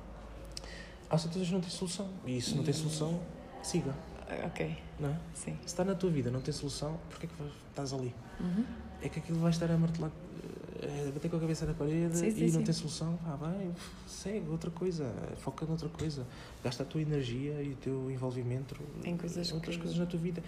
[1.09, 3.19] Há situações que não têm solução, e se não tem solução,
[3.63, 3.93] siga,
[4.31, 5.17] Ah, Ok, não é?
[5.33, 5.55] sim.
[5.61, 8.13] Se está na tua vida não tem solução, porquê é que estás ali?
[8.39, 8.63] Uhum.
[9.01, 12.15] É que aquilo vai estar a martelar, uh, a bater com a cabeça na parede
[12.15, 12.63] Sim, sim, e não sim.
[12.65, 13.71] tem solução, ah, vai,
[14.07, 16.27] segue outra coisa, foca noutra coisa,
[16.63, 20.19] gasta a tua energia e o teu envolvimento Em coisas outras que- coisas na tua
[20.19, 20.43] vida.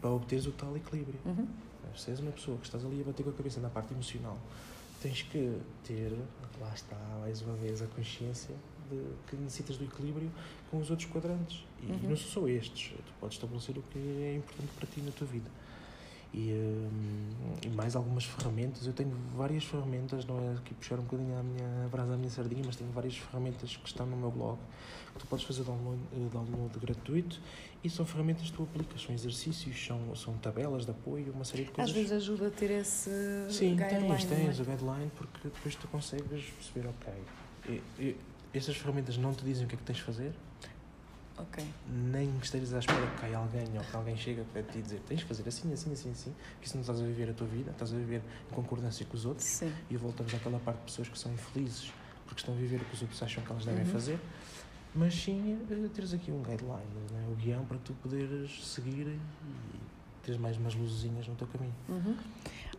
[0.00, 1.18] Para obteres o tal equilíbrio.
[1.24, 1.48] Uhum.
[1.96, 4.38] Se és uma pessoa que estás ali a bater com a cabeça na parte emocional,
[5.02, 6.12] tens que ter,
[6.60, 8.54] lá está, mais uma vez, a consciência
[8.90, 10.30] de que necessitas do equilíbrio
[10.70, 11.64] com os outros quadrantes.
[11.82, 11.98] E Uhum.
[12.10, 15.26] não são só estes, tu podes estabelecer o que é importante para ti na tua
[15.26, 15.50] vida.
[16.36, 17.30] e, hum,
[17.64, 18.84] e, mais algumas ferramentas.
[18.88, 22.28] Eu tenho várias ferramentas, não é aqui puxar um bocadinho a minha brasa à minha
[22.28, 24.58] sardinha, mas tenho várias ferramentas que estão no meu blog
[25.12, 27.40] que tu podes fazer download, eh, download gratuito
[27.84, 31.66] e são ferramentas que tu aplicas, são exercícios, são, são tabelas de apoio, uma série
[31.66, 31.90] de coisas.
[31.90, 33.10] Às vezes ajuda a ter esse
[33.48, 34.40] Sim, guideline, tens, não é?
[34.40, 37.12] tens o guideline porque depois tu consegues perceber, ok,
[37.68, 38.16] e, e,
[38.58, 40.32] essas ferramentas não te dizem o que é que tens de fazer,
[41.36, 41.64] Ok.
[41.88, 45.18] nem estejas à espera que caia alguém ou que alguém chegue para te dizer tens
[45.20, 47.72] de fazer assim, assim, assim, assim, porque isso não estás a viver a tua vida,
[47.72, 49.72] estás a viver em concordância com os outros Sim.
[49.90, 51.92] e voltamos àquela parte de pessoas que são infelizes
[52.26, 53.90] porque estão a viver o que os outros acham que elas devem Uhum.
[53.90, 54.18] fazer,
[54.94, 57.26] mas sim eh, teres aqui um guideline, né?
[57.28, 59.20] o guião para tu poderes seguir e
[60.22, 61.74] teres mais umas luzinhas no teu caminho.
[61.88, 62.16] Uhum.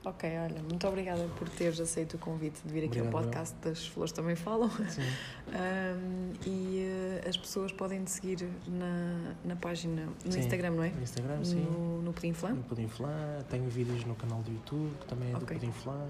[0.06, 3.32] Ok, olha, muito obrigada por teres aceito o convite de vir aqui ao Obrigado, eu.
[3.32, 4.70] podcast das Flores Também Falam.
[4.90, 5.02] Sim.
[5.56, 10.40] Um, e eh, as pessoas podem te seguir na, na página, no Sim.
[10.40, 10.90] Instagram, não é?
[10.90, 11.62] No Instagram, sim.
[11.62, 12.56] No, no Pudim Flam?
[12.56, 15.58] No Pudim Flá, tenho vídeos no canal do YouTube, que também é do Ok.
[15.58, 16.08] Pudim Flá.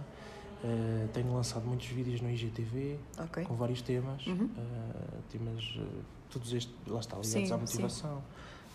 [0.63, 3.43] Eh, tenho lançado muitos vídeos no IGTV Ok.
[3.43, 4.49] com vários temas, Uhum.
[4.57, 5.83] eh, temas eh,
[6.31, 7.57] todos estes, lá está, ligados Sim, à sim.
[7.61, 8.23] motivação,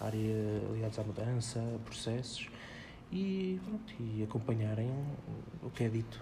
[0.01, 2.49] área ligados à mudança, processos
[3.13, 4.91] e, pronto, e acompanharem
[5.63, 6.21] o que é dito,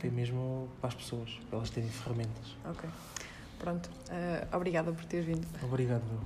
[0.00, 2.56] que é mesmo para as pessoas, para elas terem ferramentas.
[2.64, 2.88] Ok.
[3.58, 3.88] Pronto.
[4.10, 5.46] Eh, obrigada por teres vindo.
[5.62, 6.20] Obrigado, meu.